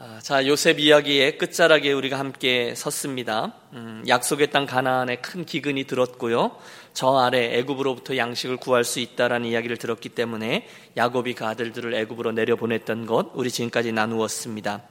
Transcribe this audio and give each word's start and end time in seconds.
아, 0.00 0.20
자, 0.22 0.46
요셉 0.46 0.78
이야기의 0.78 1.38
끝자락에 1.38 1.90
우리가 1.90 2.20
함께 2.20 2.72
섰습니다. 2.76 3.54
음, 3.72 4.04
약속의 4.06 4.52
땅 4.52 4.64
가나안에 4.64 5.16
큰 5.16 5.44
기근이 5.44 5.88
들었고요. 5.88 6.56
저 6.94 7.16
아래 7.16 7.58
애굽으로부터 7.58 8.16
양식을 8.16 8.58
구할 8.58 8.84
수 8.84 9.00
있다라는 9.00 9.48
이야기를 9.48 9.76
들었기 9.76 10.10
때문에 10.10 10.68
야곱이 10.96 11.34
그 11.34 11.46
아들들을 11.46 11.92
애굽으로 11.94 12.30
내려보냈던 12.30 13.06
것 13.06 13.32
우리 13.34 13.50
지금까지 13.50 13.90
나누었습니다. 13.90 14.82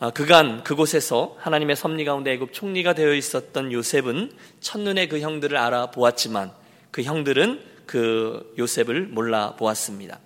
아, 0.00 0.10
그간 0.10 0.62
그곳에서 0.64 1.34
하나님의 1.38 1.74
섭리 1.74 2.04
가운데 2.04 2.32
애굽 2.32 2.52
총리가 2.52 2.92
되어 2.92 3.14
있었던 3.14 3.72
요셉은 3.72 4.32
첫눈에 4.60 5.08
그 5.08 5.20
형들을 5.20 5.56
알아보았지만 5.56 6.52
그 6.90 7.02
형들은 7.02 7.58
그 7.86 8.52
요셉을 8.58 9.06
몰라 9.06 9.56
보았습니다. 9.56 10.20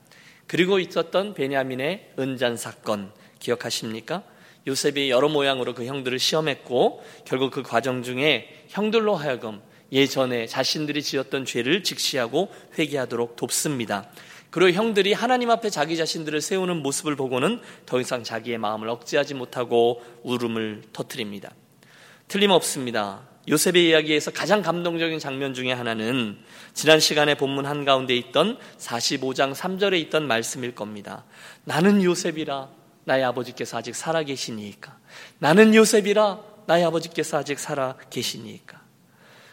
그리고 0.49 0.81
있었던 0.81 1.35
베냐민의 1.35 2.15
은잔 2.19 2.57
사건 2.57 3.13
기억하십니까? 3.39 4.23
요셉이 4.67 5.11
여러 5.11 5.29
모양으로 5.29 5.75
그 5.75 5.85
형들을 5.85 6.19
시험했고 6.19 7.05
결국 7.25 7.53
그 7.53 7.63
과정 7.63 8.03
중에 8.03 8.65
형들로 8.69 9.15
하여금 9.15 9.61
예전에 9.93 10.47
자신들이 10.47 11.03
지었던 11.03 11.45
죄를 11.45 11.85
직시하고 11.85 12.53
회개하도록 12.79 13.37
돕습니다. 13.37 14.09
그리고 14.51 14.71
형들이 14.73 15.13
하나님 15.13 15.51
앞에 15.51 15.71
자기 15.71 15.97
자신들을 15.97 16.41
세우는 16.41 16.79
모습을 16.79 17.15
보고는 17.15 17.61
더 17.85 18.01
이상 18.01 18.25
자기의 18.25 18.59
마음을 18.59 18.89
억제하지 18.89 19.35
못하고 19.35 20.03
울음을 20.23 20.83
터뜨립니다. 20.93 21.51
틀림없습니다. 22.29 23.23
요셉의 23.49 23.89
이야기에서 23.89 24.33
가장 24.33 24.63
감동적인 24.63 25.21
장면 25.21 25.55
중에 25.55 25.73
하나는 25.73 26.37
지난 26.75 26.99
시간에 26.99 27.37
본문 27.37 27.67
한가운데 27.67 28.17
있던 28.17 28.59
45장 28.79 29.55
3절에 29.55 30.01
있던 30.01 30.27
말씀일 30.27 30.75
겁니다. 30.75 31.25
나는 31.65 32.03
요셉이라 32.03 32.69
나의 33.07 33.23
아버지께서 33.25 33.79
아직 33.79 33.95
살아 33.95 34.23
계시니까. 34.25 34.99
나는 35.39 35.75
요셉이라 35.75 36.41
나의 36.67 36.85
아버지께서 36.85 37.39
아직 37.39 37.59
살아 37.59 37.95
계시니까. 38.11 38.81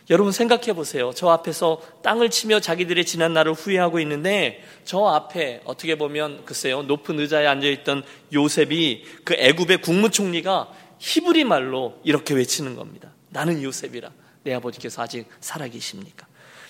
여러분 0.10 0.34
생각해 0.34 0.74
보세요. 0.74 1.12
저 1.16 1.30
앞에서 1.30 1.80
땅을 2.02 2.30
치며 2.30 2.60
자기들의 2.60 3.06
지난 3.06 3.34
날을 3.34 3.54
후회하고 3.54 4.00
있는데 4.02 4.62
저 4.84 5.06
앞에 5.06 5.62
어떻게 5.66 5.98
보면 5.98 6.44
글쎄요 6.46 6.82
높은 6.82 7.20
의자에 7.20 7.46
앉아 7.46 7.68
있던 7.68 8.04
요셉이 8.34 9.06
그 9.24 9.36
애굽의 9.38 9.82
국무총리가 9.82 10.70
히브리 10.98 11.44
말로 11.46 12.00
이렇게 12.04 12.34
외치는 12.34 12.76
겁니다. 12.76 13.12
나는 13.30 13.62
요셉이라 13.62 14.10
내 14.44 14.54
아버지께서 14.56 15.04
아직 15.04 15.28
살아 15.40 15.68
계십니까? 15.68 16.28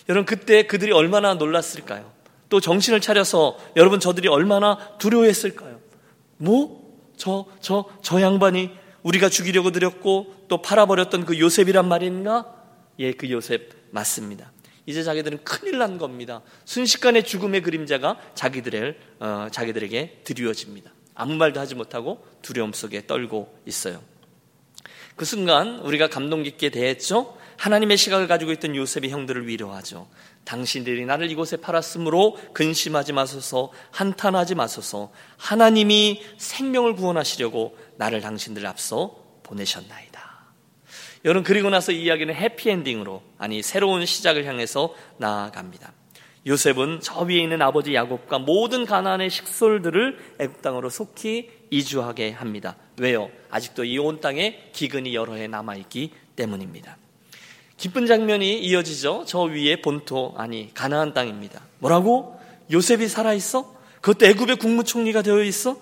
여러분 0.09 0.25
그때 0.25 0.63
그들이 0.63 0.91
얼마나 0.91 1.33
놀랐을까요? 1.33 2.11
또 2.49 2.59
정신을 2.59 2.99
차려서 2.99 3.57
여러분 3.77 4.01
저들이 4.01 4.27
얼마나 4.27 4.77
두려워했을까요? 4.97 5.82
뭐? 6.37 6.83
저, 7.17 7.45
저, 7.61 7.85
저 8.01 8.21
양반이 8.21 8.71
우리가 9.03 9.29
죽이려고 9.29 9.71
들였고 9.71 10.45
또 10.47 10.61
팔아버렸던 10.61 11.25
그 11.25 11.39
요셉이란 11.39 11.87
말인가? 11.87 12.53
예, 12.99 13.13
그 13.13 13.29
요셉 13.29 13.71
맞습니다. 13.91 14.51
이제 14.85 15.03
자기들은 15.03 15.43
큰일 15.43 15.77
난 15.77 15.97
겁니다. 15.97 16.41
순식간에 16.65 17.21
죽음의 17.21 17.61
그림자가 17.61 18.19
자기들을, 18.35 18.99
어, 19.19 19.47
자기들에게 19.51 20.21
드리워집니다. 20.23 20.91
아무 21.15 21.35
말도 21.35 21.59
하지 21.59 21.75
못하고 21.75 22.25
두려움 22.41 22.73
속에 22.73 23.05
떨고 23.05 23.57
있어요. 23.65 24.01
그 25.15 25.25
순간 25.25 25.79
우리가 25.79 26.09
감동 26.09 26.43
깊게 26.43 26.69
대했죠? 26.69 27.37
하나님의 27.57 27.97
시각을 27.97 28.27
가지고 28.27 28.51
있던 28.53 28.75
요셉의 28.75 29.11
형들을 29.11 29.47
위로하죠. 29.47 30.07
당신들이 30.45 31.05
나를 31.05 31.31
이곳에 31.31 31.57
팔았으므로 31.57 32.37
근심하지 32.53 33.13
마소서, 33.13 33.71
한탄하지 33.91 34.55
마소서, 34.55 35.11
하나님이 35.37 36.21
생명을 36.37 36.95
구원하시려고 36.95 37.77
나를 37.97 38.21
당신들 38.21 38.65
앞서 38.67 39.15
보내셨나이다. 39.43 40.33
여러분, 41.25 41.43
그리고 41.43 41.69
나서 41.69 41.91
이 41.91 42.03
이야기는 42.03 42.33
해피엔딩으로, 42.35 43.23
아니, 43.37 43.61
새로운 43.61 44.05
시작을 44.05 44.45
향해서 44.45 44.93
나아갑니다. 45.17 45.93
요셉은 46.45 46.99
저 47.01 47.21
위에 47.21 47.37
있는 47.37 47.61
아버지 47.61 47.95
야곱과 47.95 48.39
모든 48.39 48.85
가나안의 48.85 49.29
식솔들을 49.29 50.35
애굽 50.39 50.61
땅으로 50.61 50.89
속히 50.89 51.49
이주하게 51.69 52.31
합니다. 52.31 52.75
왜요? 52.97 53.29
아직도 53.49 53.85
이 53.85 53.97
온 53.97 54.19
땅에 54.19 54.69
기근이 54.73 55.15
여러 55.15 55.35
해 55.35 55.47
남아 55.47 55.75
있기 55.75 56.11
때문입니다. 56.35 56.97
기쁜 57.83 58.05
장면이 58.05 58.59
이어지죠. 58.59 59.25
저 59.27 59.41
위에 59.41 59.81
본토 59.81 60.33
아니 60.37 60.73
가나안 60.73 61.13
땅입니다. 61.13 61.59
뭐라고? 61.79 62.39
요셉이 62.71 63.09
살아 63.09 63.33
있어? 63.33 63.75
그것도 63.99 64.25
애굽의 64.25 64.55
국무총리가 64.55 65.21
되어 65.21 65.43
있어? 65.43 65.75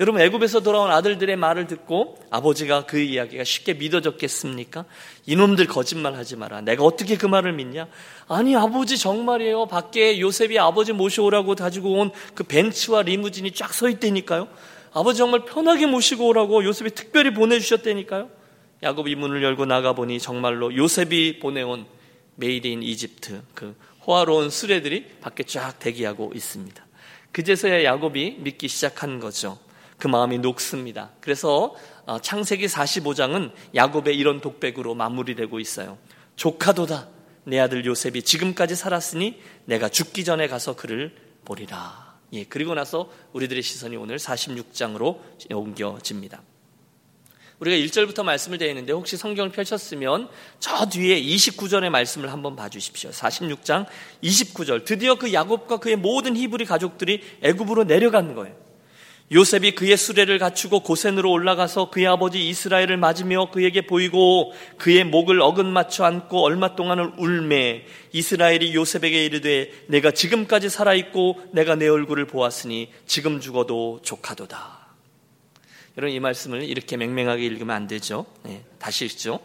여러분 0.00 0.20
애굽에서 0.20 0.64
돌아온 0.64 0.90
아들들의 0.90 1.36
말을 1.36 1.68
듣고 1.68 2.18
아버지가 2.30 2.86
그 2.86 2.98
이야기가 2.98 3.44
쉽게 3.44 3.74
믿어졌겠습니까? 3.74 4.84
이놈들 5.26 5.68
거짓말하지 5.68 6.34
마라. 6.34 6.60
내가 6.62 6.82
어떻게 6.82 7.16
그 7.16 7.26
말을 7.26 7.52
믿냐? 7.52 7.86
아니 8.26 8.56
아버지 8.56 8.98
정말이에요. 8.98 9.66
밖에 9.66 10.18
요셉이 10.18 10.58
아버지 10.58 10.92
모셔오라고 10.92 11.54
가지고 11.54 12.00
온 12.00 12.10
그 12.34 12.42
벤츠와 12.42 13.02
리무진이 13.02 13.52
쫙 13.52 13.72
서 13.72 13.88
있다니까요. 13.88 14.48
아버지 14.92 15.18
정말 15.18 15.44
편하게 15.44 15.86
모시고 15.86 16.26
오라고 16.26 16.64
요셉이 16.64 16.90
특별히 16.96 17.32
보내주셨다니까요. 17.32 18.42
야곱이 18.84 19.14
문을 19.14 19.42
열고 19.42 19.64
나가보니 19.64 20.20
정말로 20.20 20.76
요셉이 20.76 21.40
보내온 21.40 21.86
Made 22.36 22.66
in 22.66 22.82
Egypt 22.82 23.42
그 23.54 23.74
호화로운 24.06 24.50
수레들이 24.50 25.06
밖에 25.22 25.42
쫙 25.42 25.78
대기하고 25.78 26.32
있습니다. 26.34 26.84
그제서야 27.32 27.82
야곱이 27.82 28.36
믿기 28.40 28.68
시작한 28.68 29.20
거죠. 29.20 29.58
그 29.96 30.06
마음이 30.06 30.38
녹습니다. 30.38 31.12
그래서 31.20 31.74
어, 32.04 32.18
창세기 32.20 32.66
45장은 32.66 33.52
야곱의 33.74 34.18
이런 34.18 34.42
독백으로 34.42 34.94
마무리되고 34.94 35.58
있어요. 35.60 35.96
족하도다. 36.36 37.08
내 37.44 37.58
아들 37.58 37.86
요셉이 37.86 38.22
지금까지 38.22 38.76
살았으니 38.76 39.40
내가 39.64 39.88
죽기 39.88 40.24
전에 40.24 40.46
가서 40.46 40.76
그를 40.76 41.16
보리라. 41.46 42.18
예, 42.34 42.44
그리고 42.44 42.74
나서 42.74 43.10
우리들의 43.32 43.62
시선이 43.62 43.96
오늘 43.96 44.18
46장으로 44.18 45.20
옮겨집니다. 45.50 46.42
우리가 47.64 47.76
1절부터 47.76 48.22
말씀을 48.24 48.58
드리는데 48.58 48.92
혹시 48.92 49.16
성경을 49.16 49.50
펼쳤으면 49.50 50.28
저 50.60 50.86
뒤에 50.86 51.20
29절의 51.20 51.88
말씀을 51.90 52.30
한번 52.30 52.56
봐주십시오. 52.56 53.10
46장 53.10 53.86
29절. 54.22 54.84
드디어 54.84 55.14
그 55.14 55.32
야곱과 55.32 55.78
그의 55.78 55.96
모든 55.96 56.36
히브리 56.36 56.66
가족들이 56.66 57.22
애굽으로 57.42 57.84
내려간 57.84 58.34
거예요. 58.34 58.54
요셉이 59.32 59.74
그의 59.74 59.96
수레를 59.96 60.38
갖추고 60.38 60.80
고센으로 60.80 61.30
올라가서 61.30 61.88
그의 61.88 62.06
아버지 62.06 62.46
이스라엘을 62.46 62.98
맞으며 62.98 63.50
그에게 63.50 63.86
보이고 63.86 64.52
그의 64.76 65.04
목을 65.04 65.40
어긋 65.40 65.64
맞춰 65.64 66.04
안고 66.04 66.44
얼마 66.44 66.76
동안을 66.76 67.14
울매 67.16 67.86
이스라엘이 68.12 68.74
요셉에게 68.74 69.24
이르되 69.24 69.72
내가 69.86 70.10
지금까지 70.10 70.68
살아있고 70.68 71.40
내가 71.52 71.74
내 71.74 71.88
얼굴을 71.88 72.26
보았으니 72.26 72.92
지금 73.06 73.40
죽어도 73.40 74.00
조카도다. 74.02 74.83
여러분 75.96 76.14
이 76.14 76.20
말씀을 76.20 76.62
이렇게 76.64 76.96
맹맹하게 76.96 77.44
읽으면 77.44 77.74
안 77.74 77.86
되죠. 77.86 78.26
네, 78.42 78.64
다시 78.78 79.04
읽죠. 79.04 79.40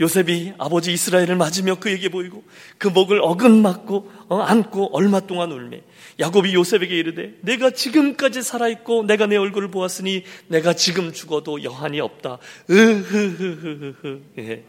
요셉이 0.00 0.52
아버지 0.58 0.92
이스라엘을 0.92 1.34
맞으며 1.34 1.76
그에게 1.76 2.08
보이고 2.08 2.44
그 2.78 2.86
목을 2.86 3.20
어긋맞고 3.20 4.12
어, 4.28 4.40
안고 4.40 4.96
얼마 4.96 5.18
동안 5.20 5.50
울매 5.50 5.82
야곱이 6.20 6.54
요셉에게 6.54 6.96
이르되 6.96 7.34
내가 7.40 7.70
지금까지 7.70 8.42
살아있고 8.42 9.04
내가 9.04 9.26
내 9.26 9.36
얼굴을 9.36 9.70
보았으니 9.70 10.24
내가 10.46 10.74
지금 10.74 11.12
죽어도 11.12 11.64
여한이 11.64 12.00
없다. 12.00 12.38
으흐흐흐흐. 12.70 14.20
예. 14.38 14.64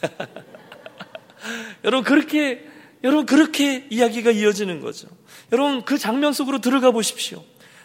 여러분 1.84 2.04
그렇게 2.04 2.66
여러분 3.02 3.24
그렇게 3.24 3.86
이야기가 3.88 4.30
이어지는 4.30 4.80
거죠. 4.80 5.08
여러분 5.52 5.82
그 5.84 5.96
장면 5.96 6.34
속으로 6.34 6.60
들어가 6.60 6.90
보십시오. 6.90 7.42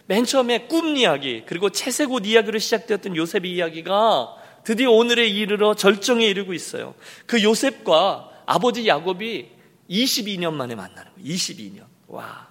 맨 0.07 0.25
처음에 0.25 0.67
꿈 0.67 0.97
이야기 0.97 1.43
그리고 1.45 1.69
채색 1.69 2.11
옷 2.11 2.25
이야기로 2.25 2.59
시작되었던 2.59 3.15
요셉의 3.15 3.51
이야기가 3.51 4.35
드디어 4.63 4.91
오늘에 4.91 5.27
이르러 5.27 5.75
절정에 5.75 6.25
이르고 6.25 6.53
있어요. 6.53 6.95
그 7.25 7.41
요셉과 7.41 8.29
아버지 8.45 8.87
야곱이 8.87 9.47
22년 9.89 10.53
만에 10.53 10.75
만나는 10.75 11.11
거예요. 11.13 11.27
22년. 11.27 11.83
와. 12.07 12.47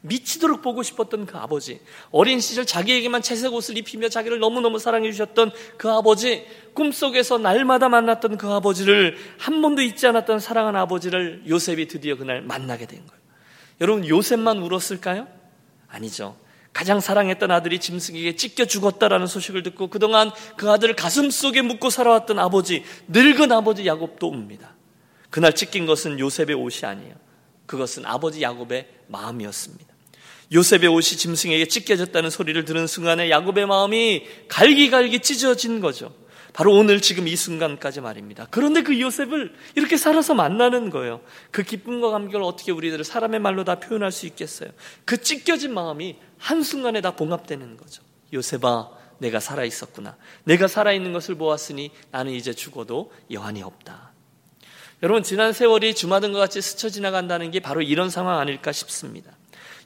미치도록 0.00 0.62
보고 0.62 0.82
싶었던 0.82 1.26
그 1.26 1.36
아버지. 1.36 1.80
어린 2.10 2.40
시절 2.40 2.64
자기에게만 2.64 3.20
채색 3.20 3.52
옷을 3.52 3.76
입히며 3.78 4.08
자기를 4.08 4.38
너무너무 4.38 4.78
사랑해 4.78 5.10
주셨던 5.10 5.50
그 5.76 5.90
아버지. 5.90 6.46
꿈속에서 6.74 7.38
날마다 7.38 7.88
만났던 7.88 8.38
그 8.38 8.48
아버지를 8.48 9.16
한 9.38 9.60
번도 9.60 9.82
잊지 9.82 10.06
않았던 10.06 10.40
사랑하는 10.40 10.78
아버지를 10.80 11.42
요셉이 11.48 11.88
드디어 11.88 12.16
그날 12.16 12.42
만나게 12.42 12.86
된 12.86 13.04
거예요. 13.06 13.22
여러분, 13.80 14.08
요셉만 14.08 14.58
울었을까요? 14.58 15.37
아니죠. 15.88 16.36
가장 16.72 17.00
사랑했던 17.00 17.50
아들이 17.50 17.80
짐승에게 17.80 18.36
찢겨 18.36 18.66
죽었다라는 18.66 19.26
소식을 19.26 19.62
듣고 19.64 19.88
그동안 19.88 20.30
그 20.56 20.70
아들을 20.70 20.94
가슴 20.94 21.30
속에 21.30 21.62
묻고 21.62 21.90
살아왔던 21.90 22.38
아버지, 22.38 22.84
늙은 23.08 23.50
아버지 23.50 23.86
야곱도 23.86 24.30
웁니다. 24.30 24.74
그날 25.30 25.54
찢긴 25.54 25.86
것은 25.86 26.20
요셉의 26.20 26.54
옷이 26.54 26.84
아니에요. 26.84 27.14
그것은 27.66 28.06
아버지 28.06 28.42
야곱의 28.42 28.88
마음이었습니다. 29.08 29.86
요셉의 30.52 30.86
옷이 30.88 31.18
짐승에게 31.18 31.66
찢겨졌다는 31.68 32.30
소리를 32.30 32.64
들은 32.64 32.86
순간에 32.86 33.28
야곱의 33.28 33.66
마음이 33.66 34.24
갈기갈기 34.48 35.20
찢어진 35.20 35.80
거죠. 35.80 36.14
바로 36.52 36.72
오늘 36.72 37.00
지금 37.00 37.28
이 37.28 37.36
순간까지 37.36 38.00
말입니다. 38.00 38.46
그런데 38.50 38.82
그 38.82 39.00
요셉을 39.00 39.54
이렇게 39.74 39.96
살아서 39.96 40.34
만나는 40.34 40.90
거예요. 40.90 41.20
그 41.50 41.62
기쁨과 41.62 42.10
감격을 42.10 42.42
어떻게 42.42 42.72
우리들을 42.72 43.04
사람의 43.04 43.40
말로 43.40 43.64
다 43.64 43.76
표현할 43.76 44.12
수 44.12 44.26
있겠어요? 44.26 44.70
그 45.04 45.20
찢겨진 45.20 45.72
마음이 45.72 46.16
한순간에 46.38 47.00
다 47.00 47.12
봉합되는 47.12 47.76
거죠. 47.76 48.02
요셉아, 48.32 48.90
내가 49.18 49.40
살아 49.40 49.64
있었구나. 49.64 50.16
내가 50.44 50.68
살아 50.68 50.92
있는 50.92 51.12
것을 51.12 51.34
보았으니 51.34 51.90
나는 52.10 52.32
이제 52.32 52.52
죽어도 52.52 53.12
여한이 53.30 53.62
없다. 53.62 54.12
여러분, 55.02 55.22
지난 55.22 55.52
세월이 55.52 55.94
주마등과 55.94 56.38
같이 56.38 56.60
스쳐 56.60 56.88
지나간다는 56.88 57.50
게 57.50 57.60
바로 57.60 57.82
이런 57.82 58.10
상황 58.10 58.38
아닐까 58.38 58.72
싶습니다. 58.72 59.30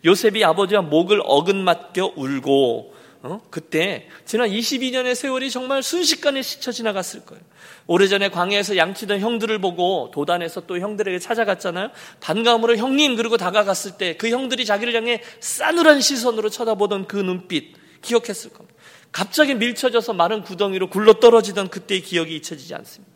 요셉이 0.05 0.44
아버지와 0.44 0.82
목을 0.82 1.20
어긋맞겨 1.25 2.14
울고 2.17 2.94
어? 3.25 3.41
그때 3.51 4.09
지난 4.25 4.51
22년의 4.51 5.15
세월이 5.15 5.51
정말 5.51 5.83
순식간에 5.83 6.43
스쳐 6.43 6.73
지나갔을 6.73 7.25
거예요. 7.25 7.43
오래전에 7.87 8.31
광야에서 8.31 8.77
양치던 8.77 9.21
형들을 9.21 9.61
보고 9.61 10.11
도단에서 10.13 10.63
또 10.67 10.79
형들에게 10.79 11.19
찾아갔잖아요. 11.21 11.91
반가움으로 12.21 12.77
형님 12.77 13.17
그러고 13.17 13.37
다가갔을 13.37 13.93
때 13.99 14.17
그 14.19 14.29
형들이 14.29 14.65
자기를 14.65 14.95
향해 14.95 15.23
싸늘한 15.41 16.01
시선으로 16.01 16.49
쳐다보던 16.51 17.07
그 17.07 17.17
눈빛 17.17 17.75
기억했을 18.03 18.53
겁니다. 18.53 18.77
갑자기 19.13 19.55
밀쳐져서 19.55 20.13
마른 20.15 20.43
구덩이로 20.43 20.91
굴러 20.91 21.15
떨어지던 21.15 21.69
그때의 21.69 22.03
기억이 22.03 22.37
잊혀지지 22.37 22.75
않습니다. 22.75 23.13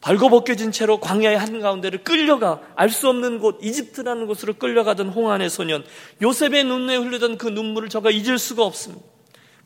발고벗겨진 0.00 0.72
채로 0.72 0.98
광야의 1.00 1.38
한가운데를 1.38 2.04
끌려가 2.04 2.60
알 2.74 2.88
수 2.90 3.08
없는 3.08 3.38
곳 3.38 3.58
이집트라는 3.62 4.26
곳으로 4.26 4.54
끌려가던 4.54 5.08
홍안의 5.08 5.50
소년 5.50 5.84
요셉의 6.22 6.64
눈에 6.64 6.96
흘리던 6.96 7.38
그 7.38 7.48
눈물을 7.48 7.88
저가 7.88 8.10
잊을 8.10 8.38
수가 8.38 8.64
없습니다. 8.64 9.09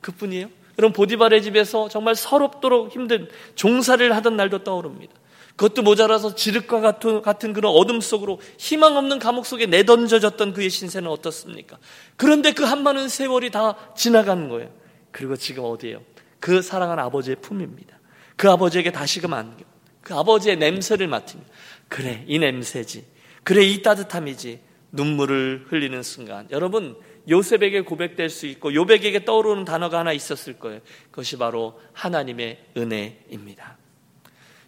그뿐이에요. 0.04 0.48
여러분 0.78 0.92
보디발의 0.92 1.42
집에서 1.42 1.88
정말 1.88 2.14
서럽도록 2.14 2.92
힘든 2.92 3.28
종사를 3.54 4.14
하던 4.16 4.36
날도 4.36 4.64
떠오릅니다. 4.64 5.14
그것도 5.56 5.82
모자라서 5.82 6.34
지륵과 6.34 6.80
같은, 6.80 7.22
같은 7.22 7.52
그런 7.52 7.72
어둠 7.72 8.00
속으로 8.00 8.40
희망 8.58 8.96
없는 8.96 9.20
감옥 9.20 9.46
속에 9.46 9.66
내던져졌던 9.66 10.52
그의 10.52 10.68
신세는 10.68 11.08
어떻습니까? 11.08 11.78
그런데 12.16 12.52
그 12.52 12.64
한 12.64 12.82
많은 12.82 13.08
세월이 13.08 13.50
다 13.50 13.76
지나간 13.96 14.48
거예요. 14.48 14.70
그리고 15.12 15.36
지금 15.36 15.64
어디에요? 15.64 16.02
그 16.40 16.60
사랑하는 16.60 17.04
아버지의 17.04 17.36
품입니다. 17.36 17.96
그 18.36 18.50
아버지에게 18.50 18.90
다시금 18.90 19.32
안겨. 19.32 19.64
그 20.02 20.14
아버지의 20.14 20.56
냄새를 20.58 21.06
맡으며 21.06 21.42
그래 21.88 22.24
이 22.26 22.38
냄새지. 22.38 23.06
그래 23.44 23.62
이 23.62 23.80
따뜻함이지. 23.80 24.60
눈물을 24.90 25.66
흘리는 25.68 26.02
순간 26.02 26.48
여러분 26.50 26.96
요셉에게 27.28 27.82
고백될 27.82 28.28
수 28.28 28.46
있고 28.46 28.74
요백에게 28.74 29.24
떠오르는 29.24 29.64
단어가 29.64 29.98
하나 29.98 30.12
있었을 30.12 30.58
거예요. 30.58 30.80
그것이 31.10 31.38
바로 31.38 31.80
하나님의 31.92 32.58
은혜입니다. 32.76 33.78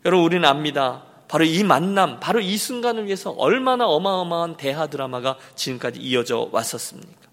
여러분 0.04 0.24
우리는 0.24 0.48
압니다. 0.48 1.04
바로 1.28 1.44
이 1.44 1.64
만남, 1.64 2.20
바로 2.20 2.40
이 2.40 2.56
순간을 2.56 3.06
위해서 3.06 3.30
얼마나 3.30 3.86
어마어마한 3.86 4.56
대하 4.56 4.86
드라마가 4.86 5.36
지금까지 5.56 6.00
이어져 6.00 6.48
왔었습니까? 6.52 7.26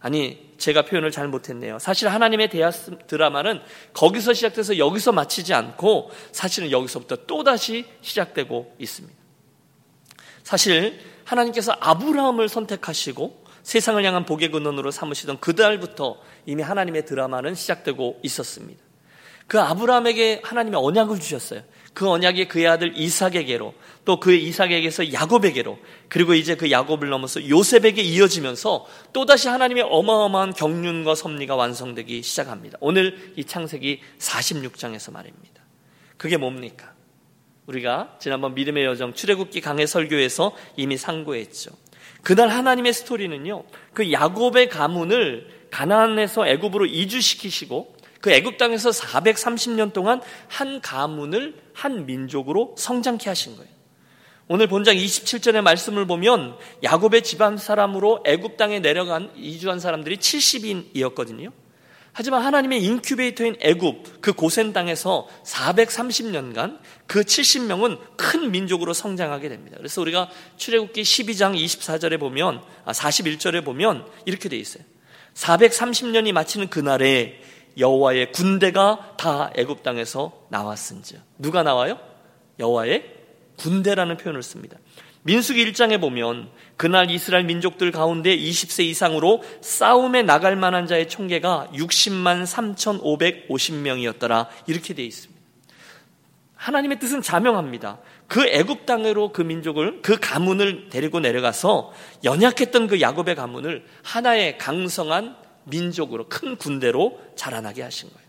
아니, 0.00 0.52
제가 0.58 0.82
표현을 0.82 1.10
잘 1.10 1.28
못했네요. 1.28 1.78
사실 1.78 2.08
하나님의 2.08 2.50
대하 2.50 2.70
드라마는 2.70 3.60
거기서 3.94 4.34
시작돼서 4.34 4.76
여기서 4.76 5.12
마치지 5.12 5.54
않고 5.54 6.10
사실은 6.32 6.70
여기서부터 6.70 7.24
또다시 7.26 7.86
시작되고 8.00 8.76
있습니다. 8.78 9.16
사실 10.42 11.00
하나님께서 11.24 11.74
아브라함을 11.78 12.48
선택하시고 12.48 13.41
세상을 13.62 14.02
향한 14.04 14.24
복의 14.24 14.50
근원으로 14.50 14.90
삼으시던 14.90 15.40
그달부터 15.40 16.18
이미 16.46 16.62
하나님의 16.62 17.06
드라마는 17.06 17.54
시작되고 17.54 18.20
있었습니다. 18.22 18.82
그 19.46 19.60
아브라함에게 19.60 20.40
하나님의 20.44 20.80
언약을 20.82 21.20
주셨어요. 21.20 21.62
그 21.94 22.08
언약이 22.08 22.48
그의 22.48 22.66
아들 22.68 22.96
이삭에게로 22.96 23.74
또 24.04 24.18
그의 24.18 24.42
이삭에게서 24.44 25.12
야곱에게로 25.12 25.78
그리고 26.08 26.34
이제 26.34 26.56
그 26.56 26.70
야곱을 26.70 27.08
넘어서 27.10 27.46
요셉에게 27.46 28.00
이어지면서 28.02 28.86
또다시 29.12 29.48
하나님의 29.48 29.84
어마어마한 29.90 30.54
경륜과 30.54 31.14
섭리가 31.14 31.54
완성되기 31.54 32.22
시작합니다. 32.22 32.78
오늘 32.80 33.32
이 33.36 33.44
창세기 33.44 34.00
46장에서 34.18 35.12
말입니다. 35.12 35.62
그게 36.16 36.36
뭡니까? 36.36 36.94
우리가 37.66 38.16
지난번 38.18 38.54
믿음의 38.54 38.84
여정 38.84 39.14
출애굽기 39.14 39.60
강해 39.60 39.86
설교에서 39.86 40.56
이미 40.76 40.96
상고했죠. 40.96 41.70
그날 42.22 42.48
하나님의 42.48 42.92
스토리는요. 42.92 43.64
그 43.92 44.12
야곱의 44.12 44.68
가문을 44.68 45.48
가나안에서 45.70 46.46
애굽으로 46.46 46.86
이주시키시고 46.86 47.96
그 48.20 48.30
애굽 48.30 48.56
땅에서 48.56 48.90
430년 48.90 49.92
동안 49.92 50.20
한 50.48 50.80
가문을 50.80 51.54
한 51.72 52.06
민족으로 52.06 52.74
성장케 52.78 53.28
하신 53.28 53.56
거예요. 53.56 53.70
오늘 54.48 54.66
본장 54.66 54.94
27절의 54.96 55.62
말씀을 55.62 56.06
보면 56.06 56.56
야곱의 56.82 57.22
집안 57.22 57.56
사람으로 57.56 58.22
애굽 58.24 58.56
땅에 58.56 58.80
내려간 58.80 59.32
이주한 59.36 59.80
사람들이 59.80 60.18
70인이었거든요. 60.18 61.52
하지만 62.14 62.42
하나님의 62.42 62.82
인큐베이터인 62.84 63.56
애굽 63.60 64.20
그 64.20 64.34
고센 64.34 64.72
땅에서 64.72 65.28
430년간 65.44 66.78
그 67.06 67.22
70명은 67.22 68.16
큰 68.16 68.50
민족으로 68.50 68.92
성장하게 68.92 69.48
됩니다. 69.48 69.78
그래서 69.78 70.00
우리가 70.02 70.28
출애굽기 70.56 71.02
12장 71.02 71.56
24절에 71.56 72.20
보면 72.20 72.62
아 72.84 72.92
41절에 72.92 73.64
보면 73.64 74.06
이렇게 74.26 74.48
돼 74.48 74.56
있어요. 74.58 74.84
430년이 75.34 76.32
마치는 76.32 76.68
그날에 76.68 77.40
여호와의 77.78 78.32
군대가 78.32 79.14
다 79.16 79.50
애굽 79.56 79.82
땅에서 79.82 80.46
나왔은지 80.50 81.18
누가 81.38 81.62
나와요? 81.62 81.98
여호와의 82.58 83.10
군대라는 83.56 84.18
표현을 84.18 84.42
씁니다. 84.42 84.76
민수기 85.24 85.72
1장에 85.72 86.00
보면 86.00 86.50
그날 86.76 87.10
이스라엘 87.10 87.44
민족들 87.44 87.92
가운데 87.92 88.36
20세 88.36 88.84
이상으로 88.84 89.42
싸움에 89.60 90.22
나갈 90.22 90.56
만한 90.56 90.86
자의 90.86 91.08
총계가 91.08 91.70
60만 91.74 92.44
3,550명이었더라. 92.44 94.48
이렇게 94.66 94.94
되어 94.94 95.04
있습니다. 95.04 95.40
하나님의 96.56 96.98
뜻은 96.98 97.22
자명합니다. 97.22 97.98
그 98.28 98.46
애굽 98.46 98.86
땅으로 98.86 99.32
그 99.32 99.42
민족을 99.42 100.00
그 100.02 100.18
가문을 100.20 100.88
데리고 100.90 101.20
내려가서 101.20 101.92
연약했던 102.24 102.86
그 102.86 103.00
야곱의 103.00 103.34
가문을 103.34 103.84
하나의 104.02 104.58
강성한 104.58 105.36
민족으로 105.64 106.28
큰 106.28 106.56
군대로 106.56 107.20
자라나게 107.36 107.82
하신 107.82 108.10
거예요. 108.10 108.22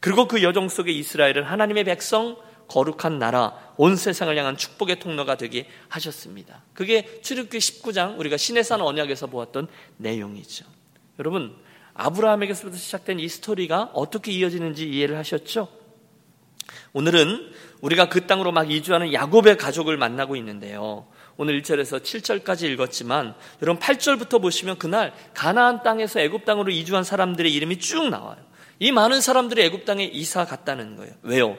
그리고 0.00 0.26
그 0.26 0.42
여정 0.42 0.68
속에 0.68 0.90
이스라엘은 0.92 1.44
하나님의 1.44 1.84
백성 1.84 2.36
거룩한 2.70 3.18
나라, 3.18 3.52
온 3.76 3.96
세상을 3.96 4.34
향한 4.36 4.56
축복의 4.56 5.00
통로가 5.00 5.36
되게 5.36 5.66
하셨습니다. 5.88 6.62
그게 6.72 7.20
출애굽기 7.20 7.58
19장 7.58 8.18
우리가 8.18 8.36
신해산 8.36 8.80
언약에서 8.80 9.26
보았던 9.26 9.66
내용이죠. 9.96 10.64
여러분, 11.18 11.56
아브라함에게서부터 11.94 12.76
시작된 12.78 13.18
이 13.18 13.28
스토리가 13.28 13.90
어떻게 13.92 14.32
이어지는지 14.32 14.88
이해를 14.88 15.18
하셨죠? 15.18 15.68
오늘은 16.92 17.52
우리가 17.80 18.08
그 18.08 18.26
땅으로 18.26 18.52
막 18.52 18.70
이주하는 18.70 19.12
야곱의 19.12 19.56
가족을 19.56 19.96
만나고 19.96 20.36
있는데요. 20.36 21.06
오늘 21.36 21.60
1절에서 21.60 22.02
7절까지 22.02 22.64
읽었지만 22.70 23.34
여러분 23.62 23.80
8절부터 23.80 24.40
보시면 24.40 24.78
그날 24.78 25.12
가나안 25.34 25.82
땅에서 25.82 26.20
애굽 26.20 26.44
땅으로 26.44 26.70
이주한 26.70 27.02
사람들의 27.02 27.52
이름이 27.52 27.78
쭉 27.78 28.08
나와요. 28.08 28.38
이 28.78 28.92
많은 28.92 29.20
사람들이 29.20 29.62
애굽 29.64 29.84
땅에 29.84 30.04
이사 30.04 30.44
갔다는 30.44 30.96
거예요. 30.96 31.14
왜요? 31.22 31.56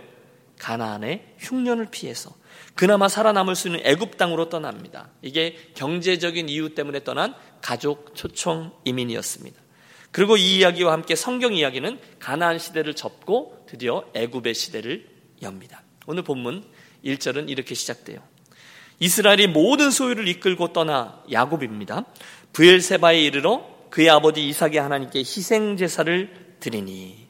가나안의 0.61 1.33
흉년을 1.39 1.87
피해서 1.89 2.35
그나마 2.75 3.07
살아남을 3.07 3.55
수 3.55 3.67
있는 3.67 3.81
애굽 3.83 4.17
땅으로 4.17 4.49
떠납니다. 4.49 5.09
이게 5.23 5.57
경제적인 5.73 6.49
이유 6.49 6.75
때문에 6.75 7.03
떠난 7.03 7.33
가족 7.61 8.15
초청 8.15 8.71
이민이었습니다. 8.85 9.59
그리고 10.11 10.37
이 10.37 10.57
이야기와 10.57 10.93
함께 10.93 11.15
성경 11.15 11.55
이야기는 11.55 11.99
가나안 12.19 12.59
시대를 12.59 12.93
접고 12.93 13.65
드디어 13.67 14.05
애굽의 14.13 14.53
시대를 14.53 15.07
엽니다. 15.41 15.81
오늘 16.05 16.21
본문 16.23 16.63
1절은 17.03 17.49
이렇게 17.49 17.73
시작돼요. 17.73 18.19
이스라엘이 18.99 19.47
모든 19.47 19.89
소유를 19.89 20.27
이끌고 20.27 20.73
떠나 20.73 21.23
야곱입니다. 21.31 22.05
부엘세바에 22.53 23.19
이르러 23.19 23.65
그의 23.89 24.11
아버지 24.11 24.47
이삭의 24.47 24.75
하나님께 24.75 25.19
희생 25.19 25.75
제사를 25.75 26.55
드리니 26.59 27.20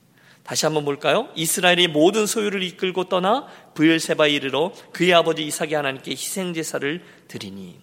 다시 0.51 0.65
한번 0.65 0.83
볼까요? 0.83 1.29
이스라엘이 1.35 1.87
모든 1.87 2.25
소유를 2.25 2.61
이끌고 2.61 3.05
떠나 3.05 3.47
부엘세바에 3.73 4.31
이르러 4.31 4.73
그의 4.91 5.13
아버지 5.13 5.45
이삭의 5.45 5.75
하나님께 5.75 6.11
희생 6.11 6.53
제사를 6.53 7.01
드리니 7.29 7.79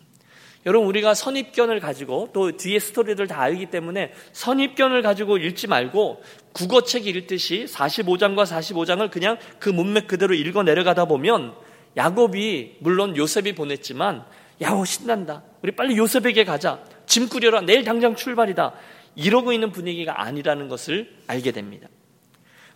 여러분 0.66 0.86
우리가 0.86 1.14
선입견을 1.14 1.80
가지고 1.80 2.28
또 2.34 2.54
뒤에 2.54 2.78
스토리들 2.78 3.26
다 3.26 3.40
알기 3.40 3.70
때문에 3.70 4.12
선입견을 4.34 5.00
가지고 5.00 5.38
읽지 5.38 5.66
말고 5.66 6.22
국어책 6.52 7.06
읽듯이 7.06 7.64
45장과 7.66 8.44
45장을 8.44 9.10
그냥 9.10 9.38
그 9.58 9.70
문맥 9.70 10.06
그대로 10.06 10.34
읽어 10.34 10.62
내려가다 10.62 11.06
보면 11.06 11.54
야곱이 11.96 12.80
물론 12.80 13.16
요셉이 13.16 13.54
보냈지만 13.54 14.26
야호 14.60 14.84
신난다. 14.84 15.42
우리 15.62 15.72
빨리 15.72 15.96
요셉에게 15.96 16.44
가자. 16.44 16.84
짐 17.06 17.30
꾸려라. 17.30 17.62
내일 17.62 17.84
당장 17.84 18.14
출발이다. 18.14 18.74
이러고 19.16 19.54
있는 19.54 19.72
분위기가 19.72 20.20
아니라는 20.22 20.68
것을 20.68 21.16
알게 21.28 21.52
됩니다. 21.52 21.88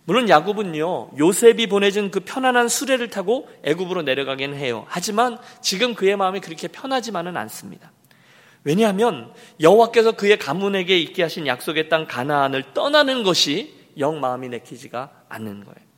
물론 0.04 0.28
야곱은요 0.28 1.10
요셉이 1.18 1.68
보내준 1.68 2.10
그 2.10 2.20
편안한 2.20 2.68
수레를 2.68 3.10
타고 3.10 3.48
애굽으로 3.62 4.02
내려가긴 4.02 4.54
해요. 4.54 4.84
하지만 4.88 5.38
지금 5.60 5.94
그의 5.94 6.16
마음이 6.16 6.40
그렇게 6.40 6.68
편하지만은 6.68 7.36
않습니다. 7.36 7.92
왜냐하면 8.64 9.32
여호와께서 9.60 10.12
그의 10.12 10.38
가문에게 10.38 10.98
있게 10.98 11.22
하신 11.22 11.46
약속의 11.46 11.88
땅 11.88 12.06
가나안을 12.06 12.74
떠나는 12.74 13.22
것이 13.22 13.74
영 13.98 14.20
마음이 14.20 14.48
내키지가 14.48 15.10
않는 15.28 15.64
거예요. 15.64 15.92